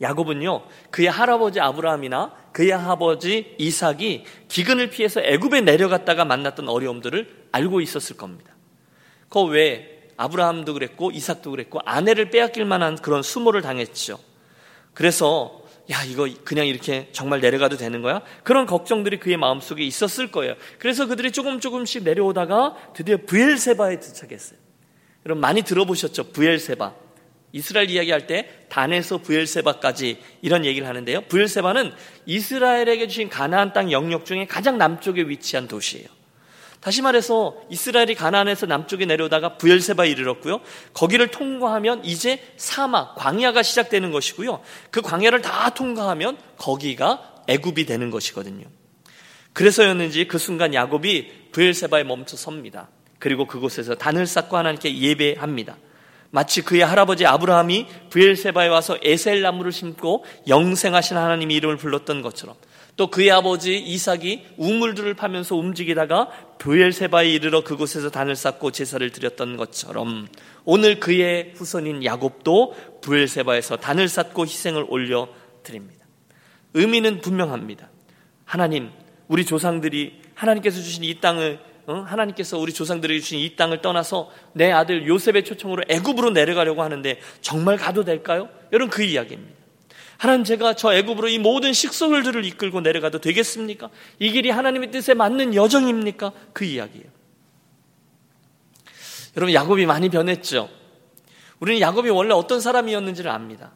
야곱은요 0.00 0.64
그의 0.90 1.08
할아버지 1.08 1.60
아브라함이나 1.60 2.32
그의 2.52 2.72
아버지 2.72 3.54
이삭이 3.58 4.24
기근을 4.48 4.88
피해서 4.88 5.20
애굽에 5.20 5.62
내려갔다가 5.62 6.24
만났던 6.24 6.68
어려움들을 6.68 7.48
알고 7.52 7.82
있었을 7.82 8.16
겁니다. 8.16 8.54
그 9.28 9.42
외에 9.42 9.95
아브라함도 10.16 10.74
그랬고 10.74 11.10
이삭도 11.10 11.50
그랬고 11.50 11.80
아내를 11.84 12.30
빼앗길 12.30 12.64
만한 12.64 12.96
그런 12.96 13.22
수모를 13.22 13.62
당했죠. 13.62 14.18
그래서 14.94 15.62
야 15.90 16.02
이거 16.04 16.28
그냥 16.44 16.66
이렇게 16.66 17.08
정말 17.12 17.40
내려가도 17.40 17.76
되는 17.76 18.02
거야? 18.02 18.22
그런 18.42 18.66
걱정들이 18.66 19.18
그의 19.20 19.36
마음속에 19.36 19.84
있었을 19.84 20.30
거예요. 20.30 20.54
그래서 20.78 21.06
그들이 21.06 21.30
조금 21.32 21.60
조금씩 21.60 22.02
내려오다가 22.02 22.76
드디어 22.94 23.18
부엘세바에 23.18 24.00
도착했어요. 24.00 24.58
여러분 25.26 25.40
많이 25.40 25.62
들어보셨죠? 25.62 26.32
부엘세바. 26.32 26.94
이스라엘 27.52 27.90
이야기할 27.90 28.26
때 28.26 28.66
단에서 28.68 29.18
부엘세바까지 29.18 30.18
이런 30.42 30.64
얘기를 30.64 30.86
하는데요. 30.88 31.22
부엘세바는 31.22 31.92
이스라엘에게 32.26 33.08
주신 33.08 33.28
가나안 33.28 33.72
땅 33.72 33.92
영역 33.92 34.24
중에 34.26 34.46
가장 34.46 34.78
남쪽에 34.78 35.22
위치한 35.22 35.68
도시예요. 35.68 36.15
다시 36.86 37.02
말해서 37.02 37.56
이스라엘이 37.68 38.14
가나안에서 38.14 38.66
남쪽에 38.66 39.06
내려오다가 39.06 39.56
부엘세바에 39.56 40.08
이르렀고요. 40.08 40.60
거기를 40.92 41.32
통과하면 41.32 42.04
이제 42.04 42.40
사막, 42.56 43.16
광야가 43.16 43.64
시작되는 43.64 44.12
것이고요. 44.12 44.60
그 44.92 45.02
광야를 45.02 45.42
다 45.42 45.70
통과하면 45.70 46.38
거기가 46.56 47.42
애굽이 47.48 47.86
되는 47.86 48.12
것이거든요. 48.12 48.66
그래서였는지 49.52 50.28
그 50.28 50.38
순간 50.38 50.74
야곱이 50.74 51.50
부엘세바에 51.50 52.04
멈춰 52.04 52.36
섭니다. 52.36 52.88
그리고 53.18 53.48
그곳에서 53.48 53.96
단을 53.96 54.24
쌓고 54.24 54.56
하나님께 54.56 54.96
예배합니다. 54.96 55.78
마치 56.30 56.62
그의 56.62 56.82
할아버지 56.82 57.26
아브라함이 57.26 57.88
부엘세바에 58.10 58.68
와서 58.68 58.96
에셀 59.02 59.42
나무를 59.42 59.72
심고 59.72 60.24
영생하신 60.46 61.16
하나님 61.16 61.50
이름을 61.50 61.78
불렀던 61.78 62.22
것처럼 62.22 62.54
또 62.96 63.08
그의 63.08 63.30
아버지 63.30 63.78
이삭이 63.78 64.46
우물들을 64.56 65.12
파면서 65.14 65.54
움직이다가 65.54 66.30
부엘세바에 66.58 67.30
이르러 67.30 67.62
그곳에서 67.62 68.10
단을 68.10 68.34
쌓고 68.34 68.70
제사를 68.70 69.08
드렸던 69.10 69.58
것처럼 69.58 70.26
오늘 70.64 70.98
그의 70.98 71.52
후손인 71.54 72.04
야곱도 72.04 72.74
부엘세바에서 73.02 73.76
단을 73.76 74.08
쌓고 74.08 74.44
희생을 74.44 74.86
올려 74.88 75.28
드립니다. 75.62 76.06
의미는 76.72 77.20
분명합니다. 77.20 77.90
하나님, 78.44 78.90
우리 79.28 79.44
조상들이 79.44 80.22
하나님께서 80.34 80.80
주신 80.80 81.04
이 81.04 81.20
땅을 81.20 81.60
어? 81.86 81.94
하나님께서 82.00 82.58
우리 82.58 82.72
조상들에게 82.72 83.20
주신 83.20 83.38
이 83.38 83.54
땅을 83.54 83.80
떠나서 83.80 84.30
내 84.54 84.72
아들 84.72 85.06
요셉의 85.06 85.44
초청으로 85.44 85.84
애굽으로 85.88 86.30
내려가려고 86.30 86.82
하는데 86.82 87.20
정말 87.40 87.76
가도 87.76 88.04
될까요? 88.04 88.48
여러분 88.72 88.90
그 88.90 89.04
이야기입니다. 89.04 89.55
하나님 90.18 90.44
제가 90.44 90.74
저 90.74 90.94
애굽으로 90.94 91.28
이 91.28 91.38
모든 91.38 91.72
식소들을 91.72 92.44
이끌고 92.44 92.80
내려가도 92.80 93.20
되겠습니까? 93.20 93.90
이 94.18 94.30
길이 94.30 94.50
하나님의 94.50 94.90
뜻에 94.90 95.14
맞는 95.14 95.54
여정입니까? 95.54 96.32
그 96.52 96.64
이야기예요. 96.64 97.06
여러분 99.36 99.52
야곱이 99.54 99.84
많이 99.84 100.08
변했죠. 100.08 100.70
우리는 101.60 101.80
야곱이 101.80 102.10
원래 102.10 102.32
어떤 102.34 102.60
사람이었는지를 102.60 103.30
압니다. 103.30 103.72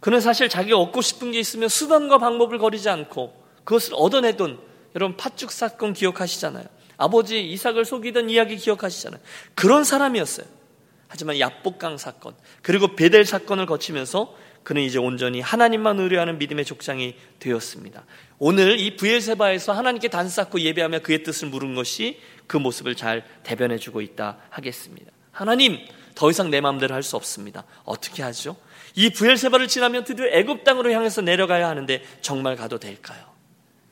그는 0.00 0.20
사실 0.20 0.48
자기가 0.48 0.76
얻고 0.78 1.00
싶은 1.00 1.32
게 1.32 1.38
있으면 1.38 1.68
수단과 1.68 2.18
방법을 2.18 2.58
거리지 2.58 2.88
않고 2.88 3.44
그것을 3.64 3.94
얻어내던 3.94 4.60
여러분 4.94 5.16
팥죽 5.16 5.50
사건 5.52 5.92
기억하시잖아요. 5.92 6.64
아버지 6.96 7.44
이삭을 7.50 7.84
속이던 7.84 8.30
이야기 8.30 8.56
기억하시잖아요. 8.56 9.20
그런 9.54 9.84
사람이었어요. 9.84 10.46
하지만 11.08 11.38
야복강 11.38 11.98
사건 11.98 12.34
그리고 12.62 12.96
베델 12.96 13.24
사건을 13.24 13.66
거치면서 13.66 14.34
그는 14.66 14.82
이제 14.82 14.98
온전히 14.98 15.40
하나님만 15.40 16.00
의뢰하는 16.00 16.38
믿음의 16.38 16.64
족장이 16.64 17.14
되었습니다. 17.38 18.04
오늘 18.40 18.80
이 18.80 18.96
부엘세바에서 18.96 19.72
하나님께 19.72 20.08
단 20.08 20.28
쌓고 20.28 20.58
예배하며 20.58 21.02
그의 21.02 21.22
뜻을 21.22 21.50
물은 21.50 21.76
것이 21.76 22.18
그 22.48 22.56
모습을 22.56 22.96
잘 22.96 23.24
대변해 23.44 23.78
주고 23.78 24.00
있다 24.00 24.38
하겠습니다. 24.50 25.12
하나님, 25.30 25.78
더 26.16 26.30
이상 26.32 26.50
내 26.50 26.60
마음대로 26.60 26.96
할 26.96 27.04
수 27.04 27.14
없습니다. 27.14 27.62
어떻게 27.84 28.24
하죠? 28.24 28.56
이 28.96 29.10
부엘세바를 29.10 29.68
지나면 29.68 30.02
드디어 30.02 30.26
애굽 30.26 30.64
땅으로 30.64 30.90
향해서 30.90 31.20
내려가야 31.20 31.68
하는데 31.68 32.02
정말 32.20 32.56
가도 32.56 32.80
될까요? 32.80 33.24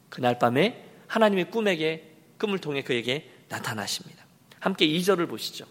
그날 0.09 0.41
밤에 0.41 0.87
하나님의 1.07 1.53
꿈에게 1.53 2.11
꿈을 2.37 2.59
통해 2.59 2.83
그에게 2.83 3.31
나타나십니다. 3.49 4.25
함께 4.59 4.89
2절을 4.89 5.29
보시죠. 5.29 5.67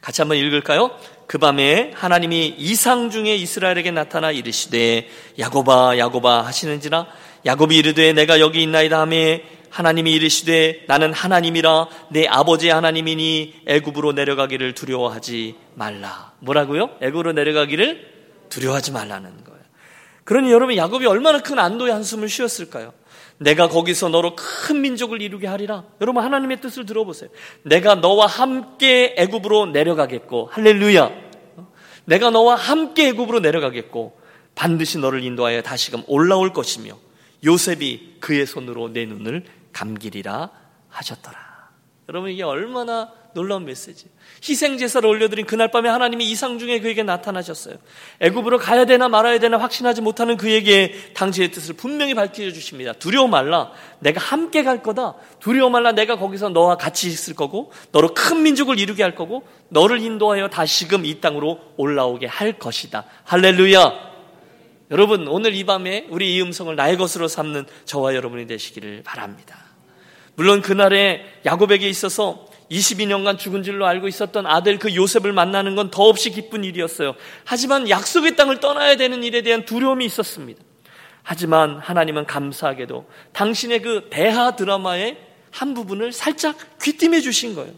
같이 0.00 0.22
한번 0.22 0.38
읽을까요? 0.38 0.90
그 1.26 1.38
밤에 1.38 1.92
하나님이 1.94 2.56
이상 2.58 3.10
중에 3.10 3.36
이스라엘에게 3.36 3.90
나타나 3.90 4.30
이르시되 4.30 5.08
야고바 5.38 5.98
야고바 5.98 6.44
하시는지라 6.44 7.06
야곱이 7.46 7.76
이르되 7.76 8.12
내가 8.12 8.40
여기 8.40 8.62
있나이다 8.62 9.00
하매 9.00 9.44
하나님이 9.70 10.12
이르시되 10.12 10.84
나는 10.88 11.12
하나님이라 11.12 11.86
내 12.10 12.26
아버지 12.26 12.68
하나님이니 12.68 13.62
애굽으로 13.66 14.12
내려가기를 14.12 14.74
두려워하지 14.74 15.54
말라. 15.74 16.32
뭐라고요? 16.40 16.90
애굽으로 17.00 17.32
내려가기를 17.32 18.10
두려워하지 18.48 18.90
말라는 18.90 19.44
거예요. 19.44 19.60
그러니 20.24 20.50
여러분 20.50 20.76
야곱이 20.76 21.06
얼마나 21.06 21.40
큰 21.40 21.58
안도의 21.58 21.92
한숨을 21.92 22.28
쉬었을까요? 22.28 22.92
내가 23.40 23.68
거기서 23.68 24.10
너로 24.10 24.36
큰 24.36 24.82
민족을 24.82 25.22
이루게 25.22 25.46
하리라. 25.46 25.84
여러분 26.02 26.22
하나님의 26.22 26.60
뜻을 26.60 26.84
들어보세요. 26.84 27.30
내가 27.62 27.94
너와 27.94 28.26
함께 28.26 29.14
애굽으로 29.16 29.66
내려가겠고 29.66 30.50
할렐루야. 30.52 31.10
내가 32.04 32.28
너와 32.28 32.54
함께 32.54 33.08
애굽으로 33.08 33.40
내려가겠고 33.40 34.20
반드시 34.54 34.98
너를 34.98 35.24
인도하여 35.24 35.62
다시금 35.62 36.02
올라올 36.06 36.52
것이며 36.52 36.98
요셉이 37.42 38.16
그의 38.20 38.44
손으로 38.44 38.92
내 38.92 39.06
눈을 39.06 39.44
감기리라 39.72 40.50
하셨더라. 40.90 41.38
여러분 42.10 42.30
이게 42.30 42.42
얼마나 42.42 43.10
놀라운 43.34 43.64
메시지. 43.64 44.06
희생 44.42 44.78
제사를 44.78 45.08
올려드린 45.08 45.46
그날 45.46 45.70
밤에 45.70 45.88
하나님이 45.88 46.24
이상 46.30 46.58
중에 46.58 46.80
그에게 46.80 47.02
나타나셨어요. 47.02 47.76
애굽으로 48.20 48.58
가야 48.58 48.84
되나 48.84 49.08
말아야 49.08 49.38
되나 49.38 49.58
확신하지 49.58 50.00
못하는 50.00 50.36
그에게 50.36 51.12
당신의 51.14 51.50
뜻을 51.50 51.74
분명히 51.74 52.14
밝혀 52.14 52.50
주십니다. 52.50 52.92
두려워 52.92 53.28
말라. 53.28 53.72
내가 54.00 54.20
함께 54.20 54.62
갈 54.62 54.82
거다. 54.82 55.14
두려워 55.40 55.70
말라. 55.70 55.92
내가 55.92 56.16
거기서 56.16 56.48
너와 56.50 56.76
같이 56.76 57.08
있을 57.08 57.34
거고 57.34 57.72
너로 57.92 58.14
큰 58.14 58.42
민족을 58.42 58.78
이루게 58.78 59.02
할 59.02 59.14
거고 59.14 59.46
너를 59.68 60.00
인도하여 60.00 60.48
다시금 60.48 61.04
이 61.04 61.20
땅으로 61.20 61.60
올라오게 61.76 62.26
할 62.26 62.58
것이다. 62.58 63.04
할렐루야. 63.24 64.10
여러분 64.90 65.28
오늘 65.28 65.54
이 65.54 65.64
밤에 65.64 66.06
우리 66.10 66.34
이 66.34 66.42
음성을 66.42 66.74
나의 66.74 66.96
것으로 66.96 67.28
삼는 67.28 67.66
저와 67.84 68.14
여러분이 68.16 68.46
되시기를 68.48 69.02
바랍니다. 69.04 69.56
물론 70.34 70.62
그날에 70.62 71.22
야곱에게 71.44 71.88
있어서 71.88 72.46
22년간 72.70 73.38
죽은 73.38 73.62
줄로 73.62 73.86
알고 73.86 74.06
있었던 74.08 74.46
아들 74.46 74.78
그 74.78 74.94
요셉을 74.94 75.32
만나는 75.32 75.74
건 75.74 75.90
더없이 75.90 76.30
기쁜 76.30 76.64
일이었어요. 76.64 77.14
하지만 77.44 77.88
약속의 77.88 78.36
땅을 78.36 78.60
떠나야 78.60 78.96
되는 78.96 79.24
일에 79.24 79.42
대한 79.42 79.64
두려움이 79.64 80.04
있었습니다. 80.04 80.62
하지만 81.22 81.78
하나님은 81.78 82.26
감사하게도 82.26 83.06
당신의 83.32 83.82
그 83.82 84.08
대하 84.10 84.56
드라마의 84.56 85.18
한 85.50 85.74
부분을 85.74 86.12
살짝 86.12 86.56
귀띔해 86.80 87.20
주신 87.20 87.54
거예요. 87.54 87.72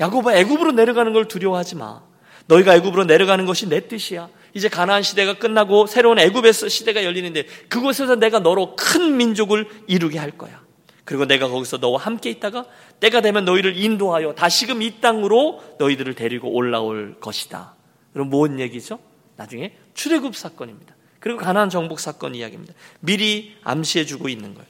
야곱아 0.00 0.34
애굽으로 0.34 0.72
내려가는 0.72 1.12
걸 1.12 1.26
두려워하지 1.26 1.76
마. 1.76 2.02
너희가 2.46 2.74
애굽으로 2.76 3.04
내려가는 3.04 3.46
것이 3.46 3.68
내 3.68 3.88
뜻이야. 3.88 4.28
이제 4.54 4.68
가나안 4.68 5.02
시대가 5.02 5.34
끝나고 5.34 5.86
새로운 5.86 6.18
애굽에서 6.18 6.68
시대가 6.68 7.04
열리는데 7.04 7.44
그곳에서 7.68 8.16
내가 8.16 8.40
너로 8.40 8.74
큰 8.76 9.16
민족을 9.16 9.68
이루게 9.86 10.18
할 10.18 10.30
거야. 10.32 10.65
그리고 11.06 11.24
내가 11.24 11.48
거기서 11.48 11.78
너와 11.78 11.98
함께 12.00 12.28
있다가 12.30 12.66
때가 13.00 13.22
되면 13.22 13.44
너희를 13.46 13.78
인도하여 13.78 14.34
다시금 14.34 14.82
이 14.82 15.00
땅으로 15.00 15.62
너희들을 15.78 16.14
데리고 16.14 16.52
올라올 16.52 17.16
것이다. 17.20 17.74
그럼 18.12 18.28
뭔 18.28 18.60
얘기죠? 18.60 18.98
나중에 19.36 19.74
출애굽 19.94 20.36
사건입니다. 20.36 20.94
그리고 21.20 21.38
가나안 21.38 21.70
정복 21.70 22.00
사건 22.00 22.34
이야기입니다. 22.34 22.74
미리 23.00 23.56
암시해 23.62 24.04
주고 24.04 24.28
있는 24.28 24.54
거예요. 24.54 24.68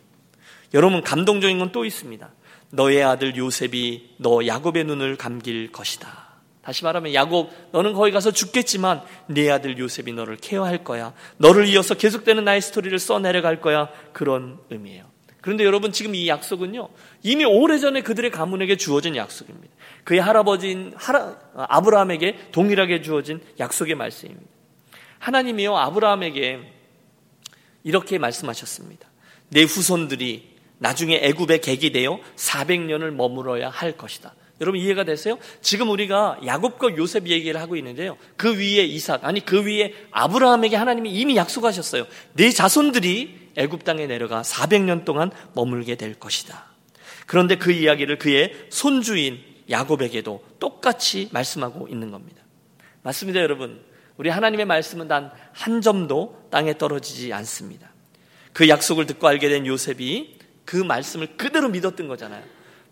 여러분 0.74 1.02
감동적인 1.02 1.58
건 1.58 1.72
또 1.72 1.84
있습니다. 1.84 2.30
너의 2.70 3.02
아들 3.02 3.36
요셉이 3.36 4.16
너 4.18 4.46
야곱의 4.46 4.84
눈을 4.84 5.16
감길 5.16 5.72
것이다. 5.72 6.26
다시 6.60 6.84
말하면 6.84 7.14
야곱 7.14 7.50
너는 7.72 7.94
거기 7.94 8.10
가서 8.12 8.30
죽겠지만 8.30 9.00
네 9.28 9.50
아들 9.50 9.78
요셉이 9.78 10.12
너를 10.12 10.36
케어할 10.36 10.84
거야. 10.84 11.14
너를 11.38 11.66
이어서 11.68 11.94
계속되는 11.94 12.44
나의 12.44 12.60
스토리를 12.60 12.98
써 12.98 13.18
내려갈 13.20 13.60
거야. 13.62 13.88
그런 14.12 14.58
의미예요. 14.68 15.15
그런데 15.46 15.62
여러분 15.62 15.92
지금 15.92 16.16
이 16.16 16.26
약속은요, 16.26 16.88
이미 17.22 17.44
오래전에 17.44 18.02
그들의 18.02 18.32
가문에게 18.32 18.76
주어진 18.76 19.14
약속입니다. 19.14 19.72
그의 20.02 20.20
할아버지인 20.20 20.94
하라, 20.96 21.38
아브라함에게 21.54 22.48
동일하게 22.50 23.00
주어진 23.02 23.40
약속의 23.60 23.94
말씀입니다. 23.94 24.50
하나님이요, 25.20 25.76
아브라함에게 25.76 26.72
이렇게 27.84 28.18
말씀하셨습니다. 28.18 29.08
내 29.50 29.62
후손들이 29.62 30.56
나중에 30.78 31.20
애굽의 31.22 31.60
객이 31.60 31.92
되어 31.92 32.18
400년을 32.34 33.12
머물어야 33.12 33.68
할 33.68 33.92
것이다. 33.92 34.34
여러분 34.60 34.80
이해가 34.80 35.04
되세요? 35.04 35.38
지금 35.60 35.90
우리가 35.90 36.40
야곱과 36.44 36.96
요셉 36.96 37.28
얘기를 37.28 37.60
하고 37.60 37.76
있는데요. 37.76 38.16
그 38.36 38.56
위에 38.58 38.84
이삭, 38.84 39.24
아니 39.24 39.44
그 39.44 39.64
위에 39.64 39.92
아브라함에게 40.10 40.76
하나님이 40.76 41.10
이미 41.10 41.36
약속하셨어요. 41.36 42.06
내 42.32 42.50
자손들이 42.50 43.50
애굽 43.56 43.84
땅에 43.84 44.06
내려가 44.06 44.42
400년 44.42 45.04
동안 45.04 45.30
머물게 45.54 45.96
될 45.96 46.14
것이다. 46.14 46.66
그런데 47.26 47.56
그 47.56 47.72
이야기를 47.72 48.18
그의 48.18 48.52
손주인 48.70 49.38
야곱에게도 49.68 50.44
똑같이 50.58 51.28
말씀하고 51.32 51.88
있는 51.88 52.10
겁니다. 52.10 52.42
맞습니다, 53.02 53.40
여러분. 53.40 53.84
우리 54.16 54.30
하나님의 54.30 54.64
말씀은 54.64 55.08
단 55.08 55.30
한 55.56 55.80
점도 55.80 56.46
땅에 56.50 56.76
떨어지지 56.76 57.32
않습니다. 57.32 57.90
그 58.52 58.68
약속을 58.68 59.06
듣고 59.06 59.26
알게 59.26 59.48
된 59.48 59.66
요셉이 59.66 60.38
그 60.64 60.76
말씀을 60.76 61.36
그대로 61.36 61.68
믿었던 61.68 62.08
거잖아요. 62.08 62.44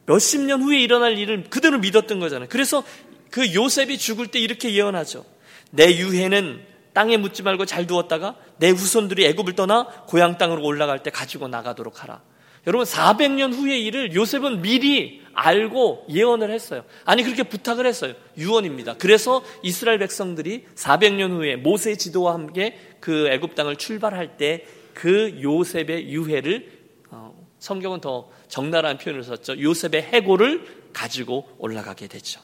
몇십 0.06 0.42
년 0.42 0.62
후에 0.62 0.80
일어날 0.80 1.18
일을 1.18 1.44
그대로 1.50 1.78
믿었던 1.78 2.18
거잖아요. 2.20 2.48
그래서 2.50 2.84
그 3.30 3.54
요셉이 3.54 3.98
죽을 3.98 4.28
때 4.28 4.38
이렇게 4.38 4.74
예언하죠. 4.74 5.24
내 5.70 5.96
유해는 5.96 6.62
땅에 6.92 7.16
묻지 7.16 7.42
말고 7.42 7.66
잘 7.66 7.86
두었다가 7.86 8.36
내 8.58 8.70
후손들이 8.70 9.24
애굽을 9.26 9.54
떠나 9.54 9.86
고향 10.06 10.38
땅으로 10.38 10.64
올라갈 10.64 11.02
때 11.02 11.10
가지고 11.10 11.48
나가도록 11.48 12.02
하라. 12.02 12.22
여러분 12.66 12.86
400년 12.86 13.52
후의 13.52 13.84
일을 13.84 14.14
요셉은 14.14 14.62
미리 14.62 15.22
알고 15.34 16.06
예언을 16.08 16.50
했어요. 16.50 16.84
아니 17.04 17.22
그렇게 17.22 17.42
부탁을 17.42 17.86
했어요. 17.86 18.14
유언입니다. 18.38 18.94
그래서 18.94 19.42
이스라엘 19.62 19.98
백성들이 19.98 20.66
400년 20.74 21.30
후에 21.32 21.56
모세의 21.56 21.98
지도와 21.98 22.34
함께 22.34 22.78
그 23.00 23.28
애굽 23.28 23.54
땅을 23.54 23.76
출발할 23.76 24.36
때 24.36 24.64
그 24.94 25.42
요셉의 25.42 26.08
유해를 26.10 26.70
어, 27.10 27.34
성경은 27.58 28.00
더 28.00 28.30
적나라한 28.48 28.98
표현을 28.98 29.24
썼죠. 29.24 29.60
요셉의 29.60 30.02
해고를 30.02 30.90
가지고 30.92 31.48
올라가게 31.58 32.06
되죠. 32.06 32.40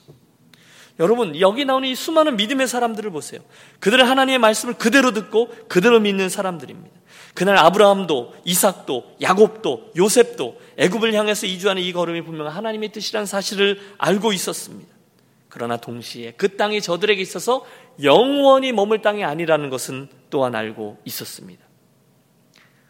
여러분, 0.99 1.39
여기 1.41 1.65
나오는 1.65 1.89
이 1.89 1.95
수많은 1.95 2.37
믿음의 2.37 2.69
사람들을 2.69 3.11
보세요. 3.11 3.41
그들은 3.79 4.05
하나님의 4.07 4.39
말씀을 4.39 4.75
그대로 4.75 5.13
듣고 5.13 5.49
그대로 5.69 5.99
믿는 5.99 6.29
사람들입니다. 6.29 7.01
그날 7.33 7.57
아브라함도, 7.57 8.35
이삭도, 8.45 9.17
야곱도, 9.23 9.93
요셉도 9.97 10.61
애굽을 10.77 11.15
향해서 11.15 11.47
이주하는 11.47 11.83
이 11.83 11.93
걸음이 11.93 12.23
분명 12.23 12.49
하나님의 12.49 12.93
뜻이라는 12.93 13.25
사실을 13.25 13.81
알고 13.99 14.33
있었습니다. 14.33 14.91
그러나 15.49 15.77
동시에 15.77 16.33
그 16.37 16.57
땅이 16.57 16.81
저들에게 16.81 17.21
있어서 17.23 17.65
영원히 18.03 18.73
머물 18.73 19.03
땅이 19.03 19.25
아니라는 19.25 19.71
것은 19.71 20.09
또한 20.29 20.55
알고 20.55 20.99
있었습니다. 21.05 21.65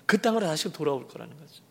그 0.07 0.21
땅으로 0.21 0.47
다시 0.47 0.73
돌아올 0.73 1.07
거라는 1.09 1.37
거죠. 1.37 1.63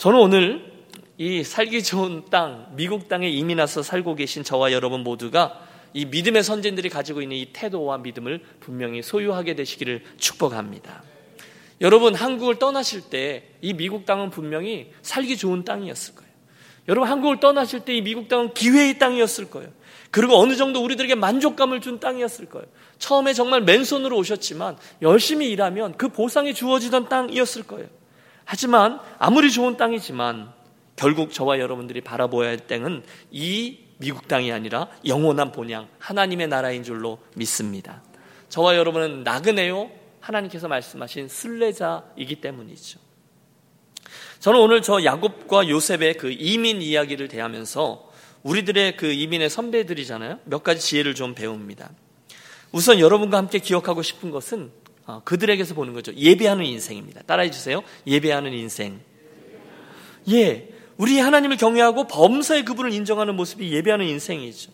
저는 0.00 0.18
오늘 0.18 0.72
이 1.18 1.44
살기 1.44 1.82
좋은 1.82 2.24
땅, 2.30 2.68
미국 2.74 3.06
땅에 3.06 3.28
이민 3.28 3.58
와서 3.58 3.82
살고 3.82 4.14
계신 4.14 4.42
저와 4.42 4.72
여러분 4.72 5.02
모두가 5.02 5.60
이 5.92 6.06
믿음의 6.06 6.42
선진들이 6.42 6.88
가지고 6.88 7.20
있는 7.20 7.36
이 7.36 7.50
태도와 7.52 7.98
믿음을 7.98 8.40
분명히 8.60 9.02
소유하게 9.02 9.56
되시기를 9.56 10.02
축복합니다. 10.16 11.02
여러분 11.82 12.14
한국을 12.14 12.58
떠나실 12.58 13.10
때 13.10 13.44
이 13.60 13.74
미국 13.74 14.06
땅은 14.06 14.30
분명히 14.30 14.90
살기 15.02 15.36
좋은 15.36 15.66
땅이었을 15.66 16.14
거예요. 16.14 16.30
여러분 16.88 17.10
한국을 17.10 17.38
떠나실 17.38 17.80
때 17.80 17.94
이 17.94 18.00
미국 18.00 18.28
땅은 18.28 18.54
기회의 18.54 18.98
땅이었을 18.98 19.50
거예요. 19.50 19.68
그리고 20.10 20.38
어느 20.38 20.56
정도 20.56 20.82
우리들에게 20.82 21.14
만족감을 21.14 21.82
준 21.82 22.00
땅이었을 22.00 22.46
거예요. 22.46 22.66
처음에 22.98 23.34
정말 23.34 23.60
맨손으로 23.60 24.16
오셨지만 24.16 24.78
열심히 25.02 25.50
일하면 25.50 25.98
그 25.98 26.08
보상이 26.08 26.54
주어지던 26.54 27.10
땅이었을 27.10 27.64
거예요. 27.64 27.99
하지만 28.50 28.98
아무리 29.20 29.52
좋은 29.52 29.76
땅이지만 29.76 30.52
결국 30.96 31.32
저와 31.32 31.60
여러분들이 31.60 32.00
바라보아야 32.00 32.48
할 32.48 32.58
땅은 32.58 33.04
이 33.30 33.78
미국 33.98 34.26
땅이 34.26 34.50
아니라 34.50 34.88
영원한 35.06 35.52
본향 35.52 35.86
하나님의 36.00 36.48
나라인 36.48 36.82
줄로 36.82 37.20
믿습니다. 37.36 38.02
저와 38.48 38.74
여러분은 38.74 39.22
나그네요 39.22 39.88
하나님께서 40.18 40.66
말씀하신 40.66 41.28
순례자이기 41.28 42.40
때문이죠. 42.40 42.98
저는 44.40 44.58
오늘 44.58 44.82
저 44.82 45.04
야곱과 45.04 45.68
요셉의 45.68 46.14
그 46.14 46.32
이민 46.32 46.82
이야기를 46.82 47.28
대하면서 47.28 48.10
우리들의 48.42 48.96
그 48.96 49.12
이민의 49.12 49.48
선배들이잖아요. 49.48 50.40
몇 50.46 50.64
가지 50.64 50.80
지혜를 50.80 51.14
좀 51.14 51.36
배웁니다. 51.36 51.88
우선 52.72 52.98
여러분과 52.98 53.38
함께 53.38 53.60
기억하고 53.60 54.02
싶은 54.02 54.32
것은 54.32 54.72
어, 54.72 54.89
그들에게서 55.24 55.74
보는 55.74 55.92
거죠. 55.92 56.12
예배하는 56.14 56.64
인생입니다. 56.64 57.22
따라해 57.22 57.50
주세요. 57.50 57.82
예배하는 58.06 58.52
인생. 58.52 59.00
예. 60.30 60.68
우리 60.96 61.18
하나님을 61.18 61.56
경외하고 61.56 62.06
범사의 62.06 62.64
그분을 62.64 62.92
인정하는 62.92 63.34
모습이 63.34 63.72
예배하는 63.72 64.06
인생이죠. 64.06 64.70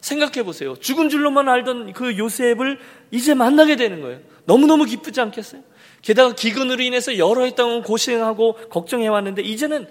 생각해 0.00 0.42
보세요. 0.42 0.76
죽은 0.76 1.08
줄로만 1.08 1.48
알던 1.48 1.92
그 1.92 2.16
요셉을 2.18 2.78
이제 3.10 3.34
만나게 3.34 3.76
되는 3.76 4.00
거예요. 4.00 4.20
너무너무 4.44 4.84
기쁘지 4.84 5.20
않겠어요? 5.20 5.62
게다가 6.02 6.34
기근으로 6.34 6.82
인해서 6.82 7.18
여러 7.18 7.44
해 7.44 7.54
동안 7.54 7.82
고생하고 7.82 8.54
걱정해 8.70 9.08
왔는데 9.08 9.42
이제는 9.42 9.86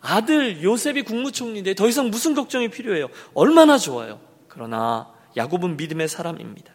아들 0.00 0.62
요셉이 0.62 1.02
국무총리인데 1.02 1.74
더 1.74 1.88
이상 1.88 2.10
무슨 2.10 2.34
걱정이 2.34 2.68
필요해요? 2.68 3.08
얼마나 3.34 3.76
좋아요. 3.76 4.20
그러나 4.48 5.12
야곱은 5.36 5.76
믿음의 5.76 6.08
사람입니다. 6.08 6.72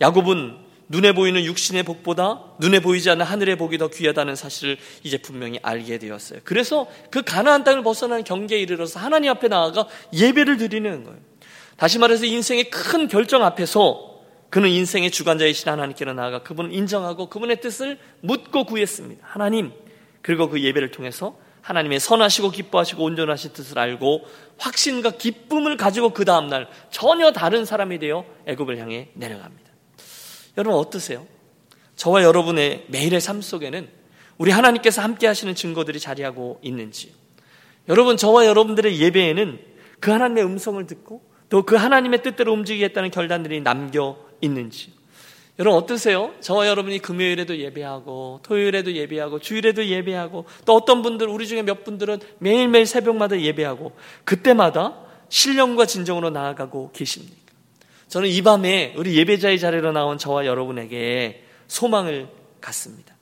야곱은 0.00 0.63
눈에 0.94 1.12
보이는 1.12 1.44
육신의 1.44 1.82
복보다 1.82 2.40
눈에 2.60 2.78
보이지 2.78 3.10
않는 3.10 3.26
하늘의 3.26 3.56
복이 3.56 3.78
더 3.78 3.88
귀하다는 3.88 4.36
사실을 4.36 4.78
이제 5.02 5.18
분명히 5.18 5.58
알게 5.60 5.98
되었어요. 5.98 6.38
그래서 6.44 6.86
그 7.10 7.22
가나안 7.22 7.64
땅을 7.64 7.82
벗어나는 7.82 8.22
경계에 8.22 8.60
이르러서 8.60 9.00
하나님 9.00 9.32
앞에 9.32 9.48
나아가 9.48 9.88
예배를 10.12 10.56
드리는 10.56 11.02
거예요. 11.02 11.18
다시 11.76 11.98
말해서 11.98 12.26
인생의 12.26 12.70
큰 12.70 13.08
결정 13.08 13.42
앞에서 13.42 14.20
그는 14.50 14.68
인생의 14.68 15.10
주관자이신 15.10 15.68
하나님께로 15.68 16.14
나아가 16.14 16.44
그분을 16.44 16.72
인정하고 16.72 17.28
그분의 17.28 17.60
뜻을 17.60 17.98
묻고 18.20 18.62
구했습니다. 18.62 19.26
하나님, 19.28 19.72
그리고 20.22 20.48
그 20.48 20.62
예배를 20.62 20.92
통해서 20.92 21.36
하나님의 21.62 21.98
선하시고 21.98 22.52
기뻐하시고 22.52 23.02
온전하신 23.02 23.52
뜻을 23.52 23.80
알고 23.80 24.24
확신과 24.58 25.12
기쁨을 25.12 25.76
가지고 25.76 26.10
그 26.10 26.24
다음날 26.24 26.68
전혀 26.92 27.32
다른 27.32 27.64
사람이 27.64 27.98
되어 27.98 28.24
애굽을 28.46 28.78
향해 28.78 29.08
내려갑니다. 29.14 29.73
여러분 30.56 30.78
어떠세요? 30.78 31.26
저와 31.96 32.22
여러분의 32.22 32.86
매일의 32.88 33.20
삶 33.20 33.40
속에는 33.40 33.88
우리 34.38 34.50
하나님께서 34.50 35.02
함께 35.02 35.26
하시는 35.26 35.54
증거들이 35.54 36.00
자리하고 36.00 36.58
있는지 36.62 37.12
여러분 37.88 38.16
저와 38.16 38.46
여러분들의 38.46 39.00
예배에는 39.00 39.60
그 40.00 40.10
하나님의 40.10 40.44
음성을 40.44 40.84
듣고 40.86 41.22
또 41.48 41.62
그 41.62 41.76
하나님의 41.76 42.22
뜻대로 42.22 42.52
움직이겠다는 42.52 43.10
결단들이 43.12 43.60
남겨 43.60 44.16
있는지 44.40 44.92
여러분 45.58 45.80
어떠세요? 45.80 46.34
저와 46.40 46.66
여러분이 46.66 46.98
금요일에도 46.98 47.56
예배하고 47.56 48.40
토요일에도 48.42 48.92
예배하고 48.92 49.38
주일에도 49.38 49.86
예배하고 49.86 50.46
또 50.64 50.74
어떤 50.74 51.02
분들 51.02 51.28
우리 51.28 51.46
중에 51.46 51.62
몇 51.62 51.84
분들은 51.84 52.18
매일매일 52.38 52.86
새벽마다 52.86 53.40
예배하고 53.40 53.92
그때마다 54.24 54.98
신령과 55.28 55.86
진정으로 55.86 56.30
나아가고 56.30 56.90
계십니까? 56.92 57.43
저는 58.08 58.28
이 58.28 58.42
밤에 58.42 58.94
우리 58.96 59.16
예배자의 59.16 59.58
자리로 59.58 59.92
나온 59.92 60.18
저와 60.18 60.46
여러분에게 60.46 61.44
소망을 61.68 62.28
갖습니다. 62.60 63.14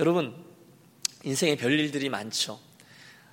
여러분, 0.00 0.34
인생에 1.24 1.56
별일들이 1.56 2.08
많죠. 2.08 2.58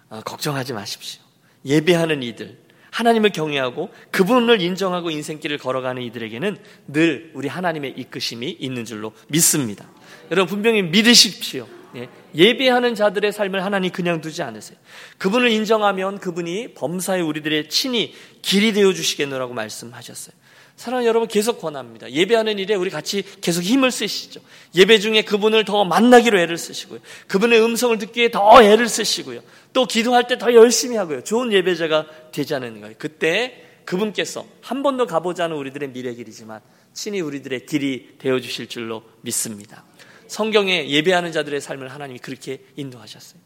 아, 0.10 0.22
걱정하지 0.22 0.74
마십시오. 0.74 1.22
예배하는 1.66 2.24
이들, 2.24 2.58
하나님을 2.92 3.32
경외하고 3.32 3.90
그분을 4.12 4.62
인정하고 4.62 5.10
인생길을 5.10 5.58
걸어가는 5.58 6.02
이들에게는 6.04 6.58
늘 6.88 7.32
우리 7.34 7.48
하나님의 7.48 7.94
이끄심이 7.98 8.58
있는 8.60 8.86
줄로 8.86 9.14
믿습니다. 9.30 9.90
여러분 10.30 10.50
분명히 10.50 10.82
믿으십시오. 10.84 11.68
예, 11.96 12.58
배하는 12.58 12.96
자들의 12.96 13.34
삶을 13.34 13.64
하나님 13.66 13.92
그냥 13.92 14.22
두지 14.22 14.44
않으세요. 14.44 14.78
그분을 15.18 15.52
인정하면 15.52 16.20
그분이 16.20 16.74
범사에 16.74 17.20
우리들의 17.22 17.70
친히 17.70 18.14
길이 18.42 18.72
되어 18.72 18.94
주시겠노라고 18.94 19.54
말씀하셨어요. 19.54 20.36
사랑하는 20.82 21.08
여러분 21.08 21.28
계속 21.28 21.62
권합니다. 21.62 22.12
예배하는 22.12 22.58
일에 22.58 22.74
우리 22.74 22.90
같이 22.90 23.24
계속 23.40 23.62
힘을 23.62 23.92
쓰시죠. 23.92 24.42
예배 24.74 24.98
중에 24.98 25.22
그분을 25.22 25.64
더 25.64 25.86
만나기로 25.86 26.40
애를 26.40 26.58
쓰시고요. 26.58 27.00
그분의 27.28 27.64
음성을 27.64 27.96
듣기에 28.00 28.32
더 28.32 28.64
애를 28.64 28.90
쓰시고요. 28.90 29.42
또 29.74 29.86
기도할 29.86 30.26
때 30.28 30.40
더 30.40 30.56
열심히 30.56 30.98
하고요. 30.98 31.24
좋은 31.24 31.54
예배자가 31.54 32.08
되자는 32.32 32.82
거예요. 32.82 32.96
그때 32.98 33.64
그분께서 33.86 34.48
한 34.62 34.82
번도 34.82 35.06
가보지 35.06 35.44
않은 35.44 35.56
우리들의 35.56 35.90
미래 35.92 36.16
길이지만 36.16 36.62
친히 36.94 37.22
우리들의 37.22 37.68
길이 37.68 38.16
되어 38.18 38.40
주실 38.40 38.68
줄로 38.68 39.04
믿습니다. 39.22 39.84
성경에 40.26 40.90
예배하는 40.90 41.32
자들의 41.32 41.62
삶을 41.62 41.90
하나님이 41.90 42.18
그렇게 42.18 42.60
인도하셨어요. 42.76 43.40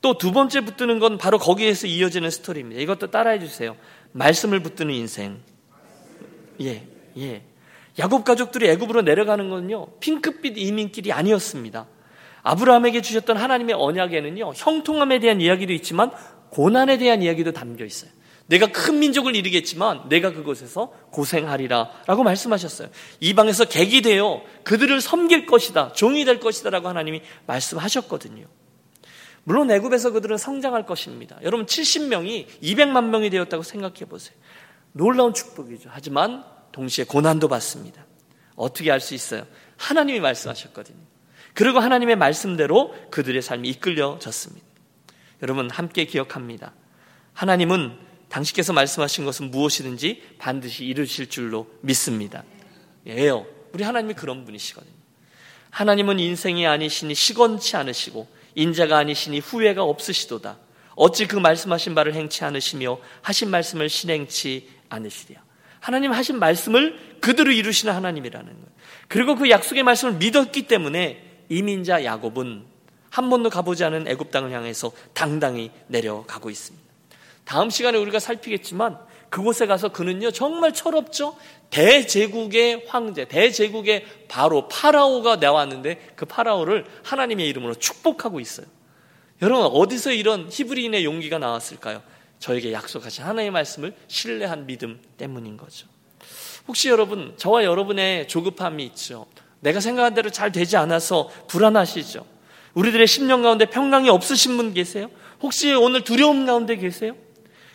또 0.00 0.18
두 0.18 0.32
번째 0.32 0.62
붙드는 0.62 0.98
건 0.98 1.18
바로 1.18 1.38
거기에서 1.38 1.86
이어지는 1.86 2.30
스토리입니다. 2.30 2.80
이것도 2.80 3.12
따라해 3.12 3.38
주세요. 3.38 3.76
말씀을 4.10 4.58
붙드는 4.58 4.92
인생. 4.92 5.51
예, 6.60 6.86
예. 7.18 7.42
야곱 7.98 8.24
가족들이 8.24 8.68
애굽으로 8.70 9.02
내려가는 9.02 9.50
건요. 9.50 9.86
핑크빛 10.00 10.56
이민길이 10.58 11.12
아니었습니다. 11.12 11.86
아브라함에게 12.42 13.02
주셨던 13.02 13.36
하나님의 13.36 13.76
언약에는요. 13.78 14.52
형통함에 14.56 15.20
대한 15.20 15.40
이야기도 15.40 15.72
있지만 15.74 16.10
고난에 16.50 16.98
대한 16.98 17.22
이야기도 17.22 17.52
담겨 17.52 17.84
있어요. 17.84 18.10
내가 18.46 18.66
큰 18.66 18.98
민족을 18.98 19.36
이루겠지만 19.36 20.08
내가 20.08 20.32
그곳에서 20.32 20.92
고생하리라 21.10 21.90
라고 22.06 22.22
말씀하셨어요. 22.22 22.88
이방에서 23.20 23.66
객이 23.66 24.02
되어 24.02 24.42
그들을 24.64 25.00
섬길 25.00 25.46
것이다. 25.46 25.92
종이 25.92 26.24
될 26.24 26.40
것이다 26.40 26.70
라고 26.70 26.88
하나님이 26.88 27.22
말씀하셨거든요. 27.46 28.46
물론 29.44 29.70
애굽에서 29.70 30.10
그들은 30.10 30.36
성장할 30.36 30.86
것입니다. 30.86 31.38
여러분 31.42 31.66
70명이 31.66 32.46
200만 32.62 33.04
명이 33.06 33.30
되었다고 33.30 33.62
생각해 33.62 34.04
보세요. 34.08 34.36
놀라운 34.92 35.34
축복이죠. 35.34 35.90
하지만 35.92 36.44
동시에 36.72 37.04
고난도 37.04 37.48
받습니다. 37.48 38.04
어떻게 38.56 38.90
알 38.90 39.00
수 39.00 39.14
있어요? 39.14 39.46
하나님이 39.76 40.20
말씀하셨거든요. 40.20 40.98
그리고 41.54 41.80
하나님의 41.80 42.16
말씀대로 42.16 42.94
그들의 43.10 43.42
삶이 43.42 43.68
이끌려졌습니다. 43.68 44.66
여러분 45.42 45.70
함께 45.70 46.04
기억합니다. 46.04 46.72
하나님은 47.34 47.98
당신께서 48.28 48.72
말씀하신 48.72 49.24
것은 49.24 49.50
무엇이든지 49.50 50.36
반드시 50.38 50.84
이루실 50.84 51.28
줄로 51.28 51.68
믿습니다. 51.82 52.44
예요. 53.06 53.46
우리 53.72 53.84
하나님이 53.84 54.14
그런 54.14 54.44
분이시거든요. 54.44 54.94
하나님은 55.70 56.18
인생이 56.18 56.66
아니시니 56.66 57.14
시건치 57.14 57.76
않으시고 57.76 58.28
인자가 58.54 58.98
아니시니 58.98 59.40
후회가 59.40 59.82
없으시도다. 59.82 60.58
어찌 60.94 61.26
그 61.26 61.36
말씀하신 61.36 61.94
바를 61.94 62.14
행치 62.14 62.44
않으시며 62.44 62.98
하신 63.22 63.50
말씀을 63.50 63.88
실행치 63.88 64.68
않으시랴. 64.94 65.40
하나님 65.80 66.12
하신 66.12 66.38
말씀을 66.38 67.18
그대로 67.20 67.50
이루시는 67.50 67.92
하나님이라는 67.92 68.46
거예요. 68.46 68.66
그리고 69.08 69.34
그 69.34 69.50
약속의 69.50 69.82
말씀을 69.82 70.14
믿었기 70.14 70.68
때문에 70.68 71.44
이민자 71.48 72.04
야곱은 72.04 72.64
한 73.10 73.30
번도 73.30 73.50
가보지 73.50 73.84
않은 73.84 74.08
애굽 74.08 74.30
땅을 74.30 74.52
향해서 74.52 74.92
당당히 75.12 75.70
내려가고 75.88 76.50
있습니다. 76.50 76.82
다음 77.44 77.68
시간에 77.68 77.98
우리가 77.98 78.20
살피겠지만 78.20 78.98
그곳에 79.28 79.66
가서 79.66 79.88
그는요 79.88 80.30
정말 80.30 80.72
철없죠. 80.72 81.36
대제국의 81.70 82.84
황제, 82.86 83.24
대제국의 83.24 84.06
바로 84.28 84.68
파라오가 84.68 85.36
나왔는데 85.36 86.12
그 86.16 86.26
파라오를 86.26 86.86
하나님의 87.02 87.48
이름으로 87.48 87.74
축복하고 87.74 88.40
있어요. 88.40 88.66
여러분 89.40 89.66
어디서 89.66 90.12
이런 90.12 90.48
히브리인의 90.50 91.04
용기가 91.04 91.38
나왔을까요? 91.38 92.02
저에게 92.42 92.72
약속하신 92.72 93.22
하나님의 93.22 93.52
말씀을 93.52 93.94
신뢰한 94.08 94.66
믿음 94.66 95.00
때문인 95.16 95.56
거죠. 95.56 95.86
혹시 96.66 96.88
여러분 96.88 97.34
저와 97.36 97.62
여러분의 97.62 98.26
조급함이 98.26 98.84
있죠. 98.86 99.26
내가 99.60 99.78
생각한 99.78 100.14
대로 100.14 100.28
잘 100.28 100.50
되지 100.50 100.76
않아서 100.76 101.30
불안하시죠. 101.46 102.26
우리들의 102.74 103.06
심령 103.06 103.42
가운데 103.42 103.66
평강이 103.66 104.10
없으신 104.10 104.56
분 104.56 104.74
계세요? 104.74 105.08
혹시 105.40 105.72
오늘 105.72 106.02
두려움 106.02 106.44
가운데 106.44 106.76
계세요? 106.76 107.14